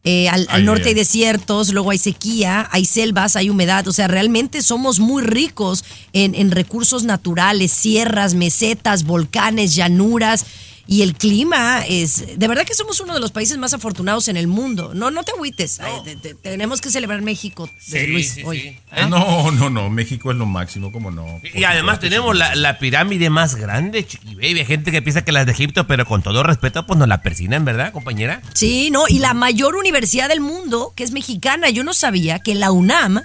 [0.05, 0.95] Eh, al, al norte ay, hay ay.
[0.95, 3.87] desiertos, luego hay sequía, hay selvas, hay humedad.
[3.87, 5.83] O sea, realmente somos muy ricos
[6.13, 10.45] en, en recursos naturales, sierras, mesetas, volcanes, llanuras.
[10.91, 12.39] Y el clima es.
[12.39, 14.93] De verdad que somos uno de los países más afortunados en el mundo.
[14.95, 15.79] No, no te agüites.
[15.79, 18.31] Ay, te- te- tenemos que celebrar México, eh, Luis.
[18.31, 18.59] sí, hoy.
[18.61, 18.77] sí.
[18.89, 19.05] ¿Ah?
[19.07, 19.89] No, no, no.
[19.91, 21.39] México es lo máximo, ¿cómo no?
[21.53, 24.59] Y además tenemos la, la pirámide más grande, chiqui baby.
[24.61, 27.21] Hay gente que piensa que las de Egipto, pero con todo respeto, pues nos la
[27.21, 28.41] persinan, ¿verdad, compañera?
[28.55, 32.55] Sí, no, y la mayor universidad del mundo, que es mexicana, yo no sabía que
[32.55, 33.21] la UNAM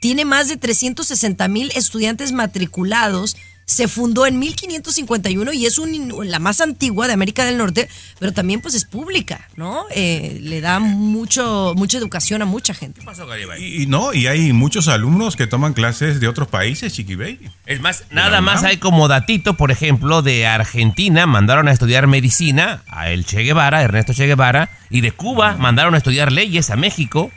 [0.00, 3.36] tiene más de 360 mil estudiantes matriculados.
[3.68, 7.86] Se fundó en 1551 y es un- la más antigua de América del Norte,
[8.18, 9.84] pero también pues es pública, ¿no?
[9.94, 13.00] Eh, le da mucho, mucha educación a mucha gente.
[13.00, 13.62] ¿Qué pasó, Garibay?
[13.62, 17.50] Y, y no, y hay muchos alumnos que toman clases de otros países, Chiqui Baby.
[17.66, 22.82] Es más, nada más hay como datito, por ejemplo, de Argentina mandaron a estudiar medicina
[22.88, 26.76] a el Che Guevara, Ernesto Che Guevara, y de Cuba mandaron a estudiar leyes a
[26.76, 27.30] México,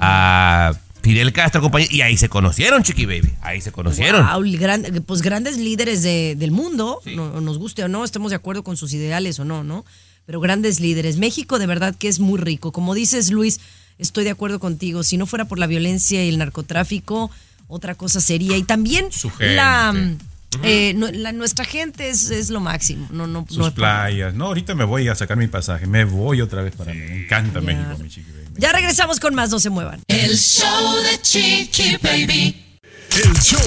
[0.00, 0.72] a
[1.02, 4.26] Fidel Castro, compañía, y ahí se conocieron, Chiqui Baby, ahí se conocieron.
[4.26, 8.30] Wow, el gran- pues grandes líderes de- del mundo, no- nos guste o no, estemos
[8.30, 9.84] de acuerdo con sus ideales o no, ¿no?
[10.26, 11.16] Pero grandes líderes.
[11.16, 12.72] México de verdad que es muy rico.
[12.72, 13.60] Como dices, Luis,
[13.98, 15.02] estoy de acuerdo contigo.
[15.02, 17.30] Si no fuera por la violencia y el narcotráfico,
[17.68, 18.56] otra cosa sería.
[18.56, 19.10] Y también
[19.54, 19.94] la,
[20.62, 23.06] eh, nu- la- nuestra gente es, es lo máximo.
[23.10, 24.34] No, no, no Sus hay playas.
[24.34, 25.86] No, ahorita me voy a sacar mi pasaje.
[25.86, 27.00] Me voy otra vez para mí.
[27.00, 28.44] Me encanta México, mi Chiqui Baby.
[28.58, 30.00] Ya regresamos con más, no se muevan.
[30.08, 32.64] El show de Chiqui Baby.
[33.10, 33.58] El show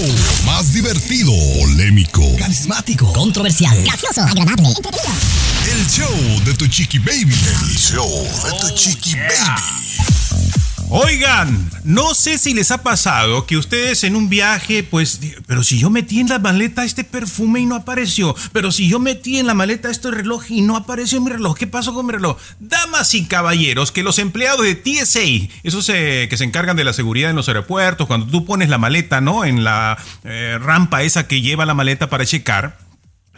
[0.46, 3.12] más divertido, polémico, Carismático.
[3.12, 3.76] Controversial.
[3.84, 4.22] Gracioso.
[4.22, 4.68] Agradable.
[4.68, 5.12] Entretenido.
[5.74, 7.34] el show de tu chiqui baby.
[7.34, 8.08] El show
[8.44, 10.61] de tu chiqui baby.
[10.94, 15.78] Oigan, no sé si les ha pasado que ustedes en un viaje, pues, pero si
[15.78, 19.46] yo metí en la maleta este perfume y no apareció, pero si yo metí en
[19.46, 22.36] la maleta este reloj y no apareció mi reloj, ¿qué pasó con mi reloj?
[22.60, 26.92] Damas y caballeros, que los empleados de TSA, esos eh, que se encargan de la
[26.92, 29.46] seguridad en los aeropuertos, cuando tú pones la maleta, ¿no?
[29.46, 32.76] En la eh, rampa esa que lleva la maleta para checar,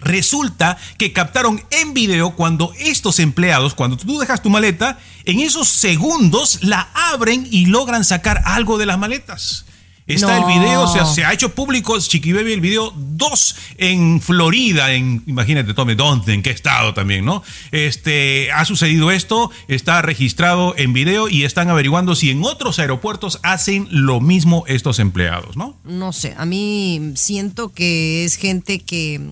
[0.01, 5.69] Resulta que captaron en video cuando estos empleados, cuando tú dejas tu maleta, en esos
[5.69, 9.65] segundos la abren y logran sacar algo de las maletas.
[10.07, 10.47] Está No.
[10.47, 14.93] el video, o sea, se ha hecho público, Chiqui Baby, el video 2 en Florida,
[14.93, 16.35] en, imagínate, tome, ¿dónde?
[16.35, 17.43] ¿En qué estado también, no?
[17.73, 23.41] Este, ha sucedido esto, está registrado en video y están averiguando si en otros aeropuertos
[23.43, 25.75] hacen lo mismo estos empleados, ¿no?
[25.85, 29.31] no sé, a mí siento que es gente que,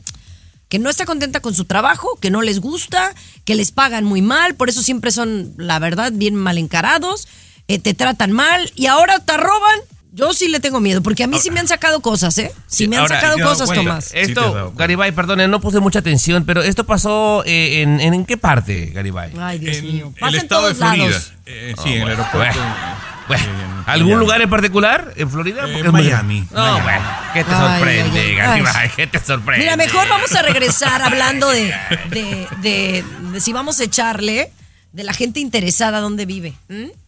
[0.73, 3.14] que no está contenta con su trabajo, que no les gusta,
[3.45, 7.29] que les pagan muy mal, por eso siempre son, la verdad, bien mal encarados,
[7.68, 9.81] eh, te tratan mal y ahora te roban.
[10.14, 12.53] Yo sí le tengo miedo, porque a mí sí me han sacado cosas, ¿eh?
[12.68, 14.07] Sí, me han Ahora, sacado yo, cosas, bueno, Tomás.
[14.07, 14.70] Sí Esto, cuenta.
[14.79, 18.87] Garibay, perdone, no puse mucha atención, pero esto pasó eh, en, en, ¿en qué parte,
[18.95, 19.33] Garibay?
[19.39, 20.07] Ay, Dios En mío.
[20.14, 21.07] el Pasa en estado de todos Florida.
[21.07, 21.33] lados.
[21.45, 22.59] Eh, Oh, sí, en el bueno, aeropuerto.
[22.61, 23.12] bueno.
[23.39, 24.20] Bueno, en ¿Algún Miami.
[24.24, 25.62] lugar en particular en Florida?
[25.68, 26.80] Eh, Porque es Miami, No, Miami.
[26.83, 27.05] bueno,
[27.35, 28.91] ¿qué te Ay, sorprende, ay?
[28.97, 29.64] ¿Qué te sorprende?
[29.64, 31.74] Mira, mejor vamos a regresar hablando de,
[32.11, 34.53] de, de- de si vamos a echarle
[34.93, 36.55] de la gente interesada dónde vive.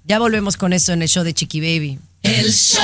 [0.05, 1.99] Ya volvemos con eso en el show de Chiqui Baby.
[2.23, 2.81] El show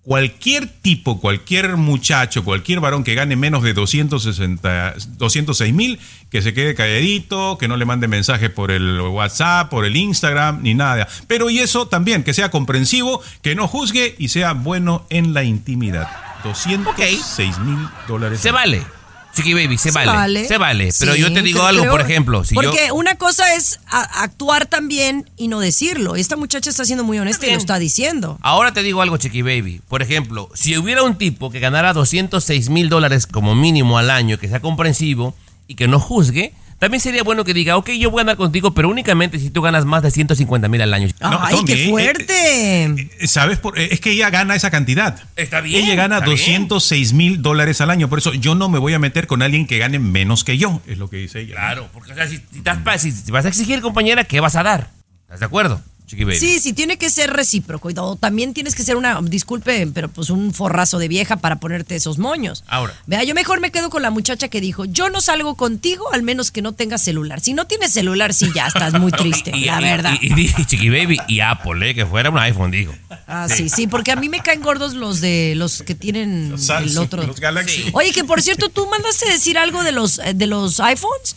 [0.08, 6.00] Cualquier tipo, cualquier muchacho, cualquier varón que gane menos de 260, 206 mil,
[6.30, 10.62] que se quede calladito, que no le mande mensaje por el WhatsApp, por el Instagram,
[10.62, 11.06] ni nada.
[11.26, 15.44] Pero y eso también, que sea comprensivo, que no juzgue y sea bueno en la
[15.44, 16.08] intimidad.
[16.42, 18.40] 206 mil dólares.
[18.40, 18.97] Se vale.
[19.42, 20.44] Chiqui Baby, se, Se vale, vale.
[20.48, 20.90] Se vale.
[20.98, 22.60] Pero Sí, yo te digo creo- algo, creo- por ejemplo, si yo.
[22.60, 26.16] Porque una cosa es a- actuar también y no decirlo.
[26.16, 28.38] Esta muchacha está siendo muy honesta y lo está diciendo.
[28.42, 29.80] Ahora te digo algo, Chiqui Baby.
[29.88, 34.38] Por ejemplo, si hubiera un tipo que ganara 206 mil dólares como mínimo al año,
[34.38, 35.34] que sea comprensivo
[35.66, 38.72] y que no juzgue, también sería bueno que diga, ok, yo voy a andar contigo,
[38.72, 41.08] pero únicamente si tú ganas más de 150 mil al año.
[41.20, 42.84] No, Ay, Tommy, qué eh, fuerte.
[42.84, 43.58] eh, ¿Sabes?
[43.58, 45.20] Por- eh, es que ella gana esa cantidad.
[45.36, 46.36] Está bien, Ella gana está bien.
[46.68, 48.08] 206 mil dólares al año.
[48.08, 50.80] Por eso yo no me voy a meter con alguien que gane menos que yo.
[50.86, 51.54] Es lo que dice ella.
[51.54, 54.62] Claro, porque o sea, si, si estás si vas a exigir, compañera, ¿qué vas a
[54.62, 54.90] dar?
[55.22, 56.38] ¿Estás de acuerdo, Chiqui Baby?
[56.38, 57.90] Sí, sí, tiene que ser recíproco.
[57.90, 61.94] Y también tienes que ser una, disculpe, pero pues un forrazo de vieja para ponerte
[61.96, 62.64] esos moños.
[62.66, 62.94] Ahora.
[63.06, 66.22] Vea, yo mejor me quedo con la muchacha que dijo, yo no salgo contigo al
[66.22, 67.40] menos que no tengas celular.
[67.40, 70.14] Si no tienes celular, sí, ya estás muy triste, Y- la y- verdad.
[70.20, 72.94] Y, dije, Chiqui Baby, y Apple, eh, que fuera un iPhone, digo.
[73.26, 76.68] Ah, sí, sí, porque a mí me caen gordos los de los que tienen Los
[76.70, 77.22] el otro.
[77.26, 77.84] los Galaxy.
[77.92, 81.36] Oye, que por cierto, tú mandaste decir algo de los eh, de los iPhones,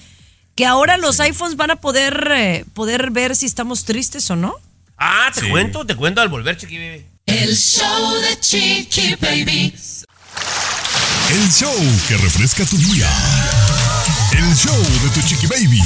[0.62, 4.54] que ahora los iPhones van a poder eh, poder ver si estamos tristes o no.
[4.96, 5.50] Ah, te Sí.
[5.50, 7.06] cuento, te cuento al volver, Chiqui Baby.
[7.26, 9.74] El show de Chiqui Baby.
[11.32, 11.74] El show
[12.08, 13.10] que refresca tu día.
[14.38, 15.82] El show de tu chiqui baby.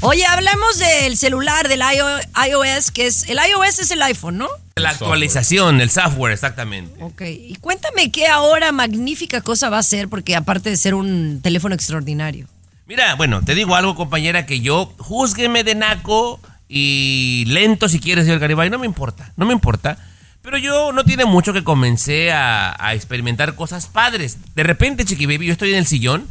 [0.00, 4.48] Oye, hablamos del celular, del IO- iOS, que es el iOS es el iPhone, ¿no?
[4.76, 7.02] La actualización, el software, exactamente.
[7.04, 11.40] Ok, y cuéntame qué ahora magnífica cosa va a ser, porque aparte de ser un
[11.42, 12.46] teléfono extraordinario.
[12.86, 18.24] Mira, bueno, te digo algo, compañera, que yo, júzgueme de naco y lento si quieres,
[18.24, 19.98] señor Garibay, no me importa, no me importa.
[20.42, 24.38] Pero yo no tiene mucho que comencé a, a experimentar cosas padres.
[24.54, 26.28] De repente, Chiqui Baby, yo estoy en el sillón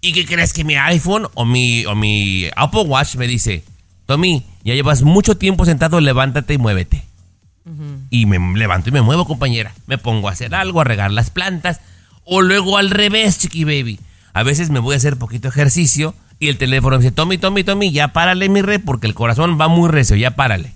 [0.00, 3.64] y ¿qué crees que mi iPhone o mi, o mi Apple Watch me dice,
[4.06, 7.04] Tommy, ya llevas mucho tiempo sentado, levántate y muévete.
[8.10, 9.72] Y me levanto y me muevo, compañera.
[9.86, 11.80] Me pongo a hacer algo, a regar las plantas.
[12.24, 14.00] O luego al revés, chiqui baby.
[14.32, 17.64] A veces me voy a hacer poquito ejercicio y el teléfono me dice, Tommy, Tommy,
[17.64, 20.72] Tommy, ya párale mi re porque el corazón va muy recio, ya párale.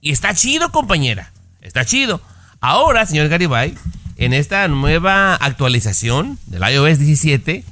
[0.00, 1.32] Y está chido, compañera.
[1.60, 2.20] Está chido.
[2.60, 3.74] Ahora, señor Garibay,
[4.16, 7.64] en esta nueva actualización del iOS 17,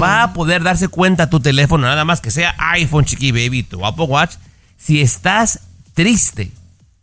[0.00, 3.84] va a poder darse cuenta tu teléfono, nada más que sea iPhone, chiqui baby, tu
[3.86, 4.34] Apple Watch,
[4.76, 5.60] si estás
[5.94, 6.50] triste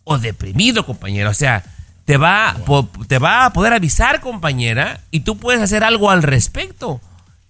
[0.03, 1.30] o deprimido, compañera.
[1.30, 1.63] O sea,
[2.05, 6.24] te va, po- te va a poder avisar, compañera, y tú puedes hacer algo al
[6.24, 7.01] respecto.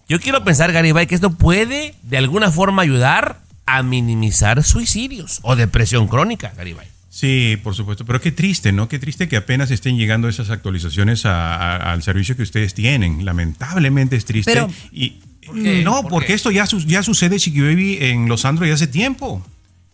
[0.10, 5.56] Yo quiero pensar, Garibay, que esto puede de alguna forma ayudar a minimizar suicidios o
[5.56, 6.88] depresión crónica, Garibay.
[7.10, 8.88] Sí, por supuesto, pero qué triste, ¿no?
[8.88, 13.26] Qué triste que apenas estén llegando esas actualizaciones a- a- al servicio que ustedes tienen.
[13.26, 14.54] Lamentablemente es triste.
[14.54, 15.82] Pero- y, qué?
[15.84, 19.46] No, ¿Por porque esto ya, su- ya sucede, Chiqui Baby, en los Android hace tiempo.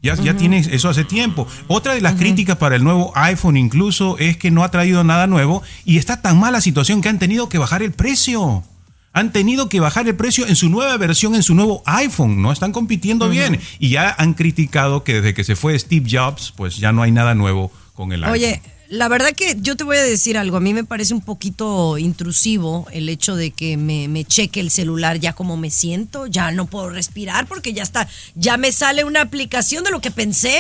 [0.01, 1.47] Ya, ya tienes eso hace tiempo.
[1.68, 5.28] Otra de las críticas para el nuevo iPhone incluso es que no ha traído nada
[5.28, 8.66] nuevo y está tan mala situación que han tenido que bajar el precio.
[9.14, 12.41] Han tenido que bajar el precio en su nueva versión, en su nuevo iPhone.
[12.41, 13.59] No están compitiendo bien.
[13.80, 17.11] Y ya han criticado que desde que se fue Steve Jobs, pues ya no hay
[17.11, 18.34] nada nuevo con el iPhone.
[18.34, 20.57] Oye, la verdad que yo te voy a decir algo.
[20.57, 24.72] A mí me parece un poquito intrusivo el hecho de que me, me cheque el
[24.72, 26.26] celular ya como me siento.
[26.26, 28.07] Ya no puedo respirar porque ya está.
[28.34, 30.57] Ya me sale una aplicación de lo que pensé.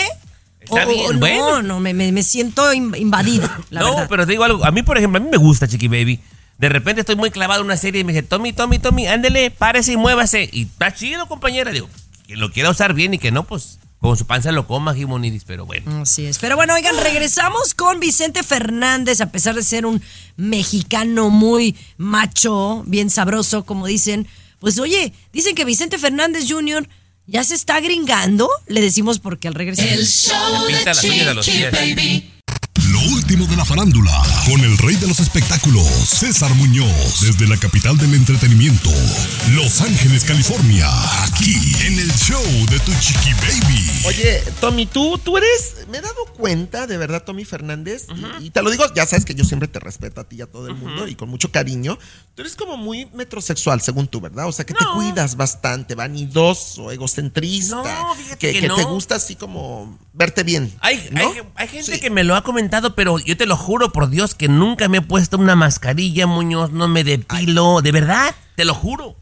[0.61, 1.61] Está O- bien, no, bueno.
[1.63, 4.07] no, me, me- me siento in- invadida, la no, verdad.
[4.09, 4.63] pero te digo algo.
[4.63, 6.19] A mí, por ejemplo, a mí me gusta Chiqui Baby.
[6.63, 9.51] De repente estoy muy clavado en una serie y me dice, Tommy, Tommy, Tommy, ándele,
[9.51, 10.49] párese y muévase.
[10.49, 11.73] Y está chido, compañera.
[11.73, 11.89] Digo,
[12.25, 15.43] que lo quiera usar bien y que no, pues con su panza lo coma, Jimonidis,
[15.43, 16.03] pero bueno.
[16.03, 16.39] Así es.
[16.39, 20.01] Pero bueno, oigan, regresamos con Vicente Fernández, a pesar de ser un
[20.37, 24.25] mexicano muy macho, bien sabroso, como dicen.
[24.59, 26.87] Pues oye, dicen que Vicente Fernández Jr.
[27.27, 28.49] ya se está gringando.
[28.67, 29.85] Le decimos porque al regresar.
[29.85, 31.63] El show de Chiqui.
[31.73, 32.32] Baby.
[32.91, 34.11] Lo último de la farándula,
[34.49, 38.89] con el rey de los espectáculos, César Muñoz, desde la capital del entretenimiento,
[39.51, 40.87] Los Ángeles, California,
[41.23, 41.55] aquí
[41.85, 43.91] en el show de tu chiqui baby.
[44.05, 48.07] Oye, Tommy, tú, tú eres, me he dado cuenta, de verdad, Tommy Fernández,
[48.41, 50.41] y, y te lo digo, ya sabes que yo siempre te respeto a ti y
[50.41, 51.99] a todo el mundo, y con mucho cariño.
[52.33, 54.47] Tú eres como muy metrosexual, según tú, ¿verdad?
[54.47, 58.75] O sea, que te cuidas bastante, vanidoso, egocentrista, No, fíjate que, que que no.
[58.75, 60.73] te gusta así como verte bien.
[60.79, 61.07] Hay,
[61.55, 62.62] hay gente que me lo ha comentado,
[62.95, 66.71] pero yo te lo juro por Dios que nunca me he puesto una mascarilla, Muñoz,
[66.71, 69.15] no me depilo, de verdad, te lo juro.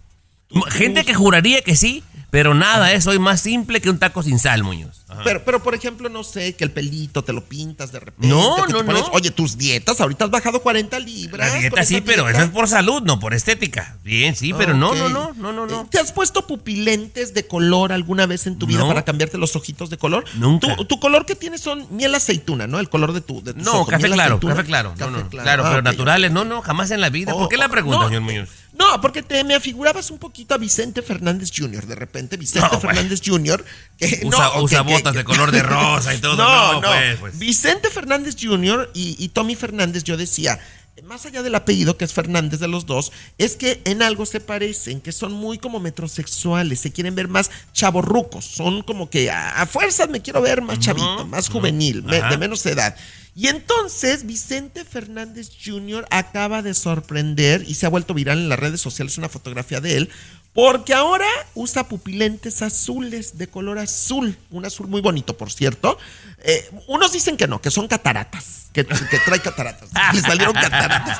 [0.68, 4.40] Gente que juraría que sí, pero nada, eh, soy más simple que un taco sin
[4.40, 5.04] sal, Muñoz.
[5.10, 5.22] Ajá.
[5.26, 8.26] Pero, pero, por ejemplo, no sé, que el pelito te lo pintas de repente.
[8.28, 9.10] No, que te no, pones- no.
[9.12, 11.52] Oye, tus dietas, ahorita has bajado 40 libras.
[11.54, 12.40] La dieta sí, pero dieta.
[12.40, 13.98] eso es por salud, no por estética.
[14.04, 15.86] Bien, sí, pero no, no, no, no, no, no.
[15.92, 18.88] ¿Te has puesto pupilentes de color alguna vez en tu vida No.
[18.88, 20.24] para cambiarte los ojitos de color?
[20.36, 20.76] Nunca.
[20.78, 22.80] Tu, tu color que tienes son miel aceituna, ¿no?
[22.80, 24.94] El color de tu de tus No, ojos, café claro, café claro.
[24.98, 27.34] No, no, Café claro, Ah, pero naturales, no, no, jamás en la vida.
[27.34, 28.50] ¿Por qué la Oh, pregunta, no, señor Muñoz?
[28.82, 31.86] No, porque te me afigurabas un poquito a Vicente Fernández Jr.
[31.86, 32.80] De repente, Vicente No.
[32.80, 33.64] Fernández Jr.
[33.98, 36.36] que Usa- no, usa que- que- botas que- de color de rosa y todo.
[36.76, 37.40] No, pues, pues.
[37.40, 38.90] Vicente Fernández Jr.
[38.94, 40.60] Y, y Tommy Fernández, yo decía,
[41.04, 44.40] más allá del apellido, que es Fernández de los dos, es que en algo se
[44.40, 49.62] parecen, que son muy como metrosexuales, se quieren ver más chavorrucos, son como que a,
[49.62, 52.96] a fuerzas me quiero ver más chavito, más juvenil, me- de menos edad.
[53.34, 56.06] Y entonces Vicente Fernández Jr.
[56.12, 59.96] acaba de sorprender y se ha vuelto viral en las redes sociales una fotografía de
[59.98, 60.10] él,
[60.54, 65.98] porque ahora usa pupilentes azules de color azul, un azul muy bonito, por cierto.
[66.40, 71.20] Eh, unos dicen que no, que son cataratas, que, que trae cataratas, le salieron cataratas,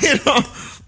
[0.00, 0.34] pero,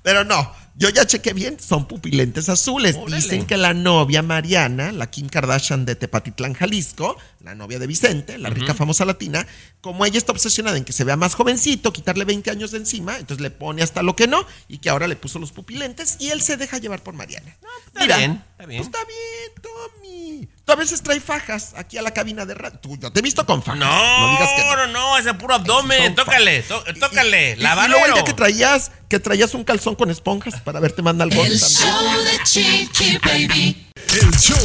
[0.03, 0.61] pero no.
[0.81, 2.97] Yo ya chequé bien, son pupilentes azules.
[3.23, 8.39] Dicen que la novia Mariana, la Kim Kardashian de Tepatitlán, Jalisco, la novia de Vicente,
[8.39, 9.47] la rica famosa latina,
[9.83, 13.19] como ella está obsesionada en que se vea más jovencito, quitarle 20 años de encima,
[13.19, 16.31] entonces le pone hasta lo que no, y que ahora le puso los pupilentes y
[16.31, 17.55] él se deja llevar por Mariana.
[17.95, 18.83] Está bien, está bien.
[18.83, 20.49] pues está bien, Tommy.
[20.65, 22.79] Tú a veces traes fajas aquí a la cabina de radio.
[22.79, 23.81] Tú, yo te he visto con fajas.
[23.81, 24.77] No, no digas que no.
[24.77, 26.15] no, no, ese puro abdomen.
[26.15, 27.57] Tócale, tó- tócale.
[27.59, 31.03] Y- y, luego el día que traías, que traías un calzón con esponjas para verte
[31.03, 31.81] más nalgón El también.
[31.81, 33.87] show de Chiqui Baby.
[34.09, 34.57] El show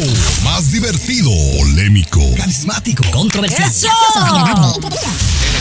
[0.44, 3.04] más divertido, polémico, Carismático.
[3.10, 3.92] Controversial.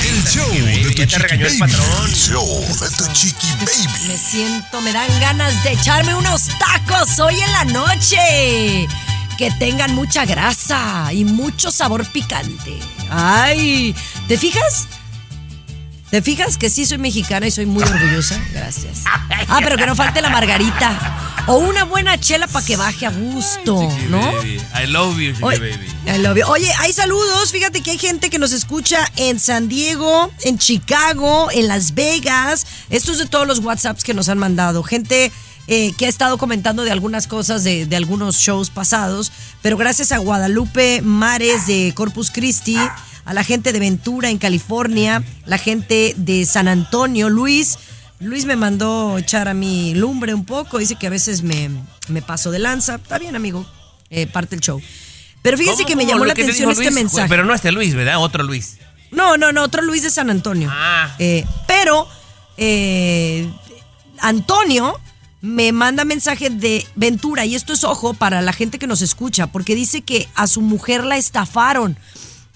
[0.07, 1.73] El show de baby, tu chiqui regañó el baby.
[1.73, 2.05] patrón.
[2.11, 2.47] El show
[2.79, 4.09] de tu chiqui baby.
[4.09, 8.87] Me siento, me dan ganas de echarme unos tacos hoy en la noche.
[9.39, 12.79] Que tengan mucha grasa y mucho sabor picante.
[13.11, 13.95] Ay,
[14.29, 14.89] ¿te fijas?
[16.15, 18.41] ¿Te fijas que sí soy mexicana y soy muy orgullosa?
[18.53, 19.03] Gracias.
[19.05, 21.43] Ah, pero que no falte la margarita.
[21.49, 24.21] O una buena chela para que baje a gusto, ¿no?
[24.21, 25.89] Baby, I love you, Oye, baby.
[26.07, 26.47] I love you.
[26.47, 27.51] Oye, hay saludos.
[27.51, 32.65] Fíjate que hay gente que nos escucha en San Diego, en Chicago, en Las Vegas.
[32.91, 34.85] Esto es de todos los WhatsApps que nos han mandado.
[34.85, 35.33] Gente
[35.67, 39.33] eh, que ha estado comentando de algunas cosas de, de algunos shows pasados.
[39.63, 42.79] Pero gracias a Guadalupe Mares de Corpus Christi,
[43.25, 47.79] a la gente de Ventura en California, la gente de San Antonio, Luis.
[48.21, 50.79] Luis me mandó echar a mi lumbre un poco.
[50.79, 51.71] Dice que a veces me,
[52.09, 52.97] me paso de lanza.
[52.97, 53.67] Está bien, amigo.
[54.11, 54.81] Eh, parte el show.
[55.43, 57.29] Pero fíjense ¿Cómo, que me llamó la atención este Luis, mensaje.
[57.29, 58.19] Pero no este Luis, ¿verdad?
[58.19, 58.79] Otro Luis.
[59.11, 60.71] No, no, no, otro Luis de San Antonio.
[60.73, 61.15] Ah.
[61.19, 62.09] Eh, pero
[62.57, 63.51] eh,
[64.21, 64.99] Antonio
[65.41, 69.49] me manda mensaje de Ventura, y esto es ojo para la gente que nos escucha,
[69.49, 71.99] porque dice que a su mujer la estafaron.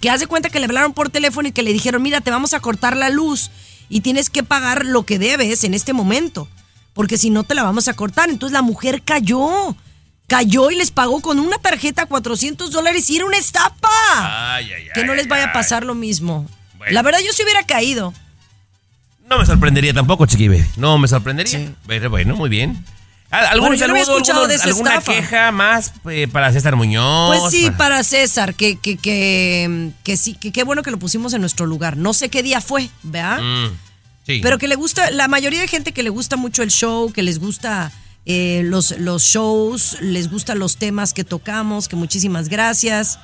[0.01, 2.55] Que hace cuenta que le hablaron por teléfono y que le dijeron, mira, te vamos
[2.55, 3.51] a cortar la luz
[3.89, 6.49] y tienes que pagar lo que debes en este momento,
[6.95, 8.29] porque si no te la vamos a cortar.
[8.29, 9.77] Entonces la mujer cayó.
[10.27, 13.89] Cayó y les pagó con una tarjeta 400 dólares y era una estafa.
[14.17, 14.89] Ay, ay, ay.
[14.95, 16.47] Que no les vaya a pasar lo mismo.
[16.77, 16.93] Bueno.
[16.93, 18.13] La verdad, yo sí hubiera caído.
[19.29, 20.67] No me sorprendería tampoco, chiqui baby.
[20.77, 21.73] No me sorprendería.
[21.87, 22.85] Pero bueno, muy bien.
[23.31, 25.13] ¿Al- ¿Algún Bueno, yo no había saludo, escuchado alguno- de esa alguna estafa.
[25.13, 27.39] queja más eh, para César Muñoz?
[27.39, 30.99] Pues sí, Para- para César, que, que, que, que sí, que qué bueno que lo
[30.99, 31.97] pusimos en nuestro lugar.
[31.99, 33.41] No sé qué día fue, ¿verdad?
[33.43, 33.67] Mm,
[34.27, 34.41] sí.
[34.43, 37.23] Pero que le gusta, la mayoría de gente que le gusta mucho el show, que
[37.23, 37.93] les gusta
[38.25, 43.19] eh, los, los shows, les gustan los temas que tocamos, que muchísimas gracias.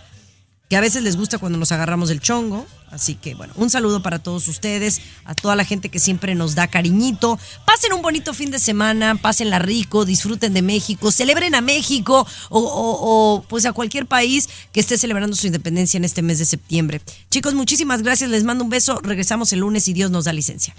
[0.71, 4.03] Que a veces les gusta cuando nos agarramos el chongo, Así que bueno, un saludo
[4.03, 7.41] para todos ustedes, a toda la gente que siempre nos da cariñito.
[7.67, 12.59] Pasen un bonito fin de semana, pásenla rico, disfruten de México, celebren a México o,
[12.61, 16.45] o- o, pues a cualquier país que esté celebrando su independencia en este mes de
[16.45, 17.01] septiembre.
[17.33, 20.75] Chicos, muchísimas gracias, les mando un beso, regresamos el lunes y Dios nos da licencia.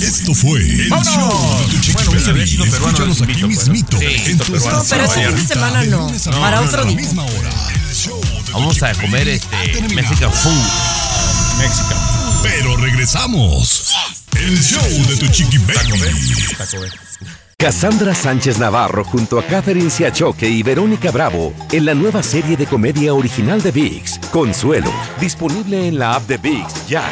[0.00, 1.12] Esto fue el ¡Vámonos!
[1.14, 4.82] show de tu Bueno, Escúchanos aquí mismito, Sí, en tu peruano.
[4.82, 7.00] estación Pero este fin de semana no, para otro día.
[8.52, 9.94] Vamos a comer este terminado.
[9.94, 10.89] Mexican food.
[11.60, 11.98] Mexican.
[12.42, 13.94] Pero regresamos.
[14.32, 16.00] El show de tu chiqui baby.
[17.58, 22.66] Cassandra Sánchez Navarro junto a Catherine Siachoque y Verónica Bravo en la nueva serie de
[22.66, 24.90] comedia original de VIX, Consuelo,
[25.20, 27.04] disponible en la app de VIX ya.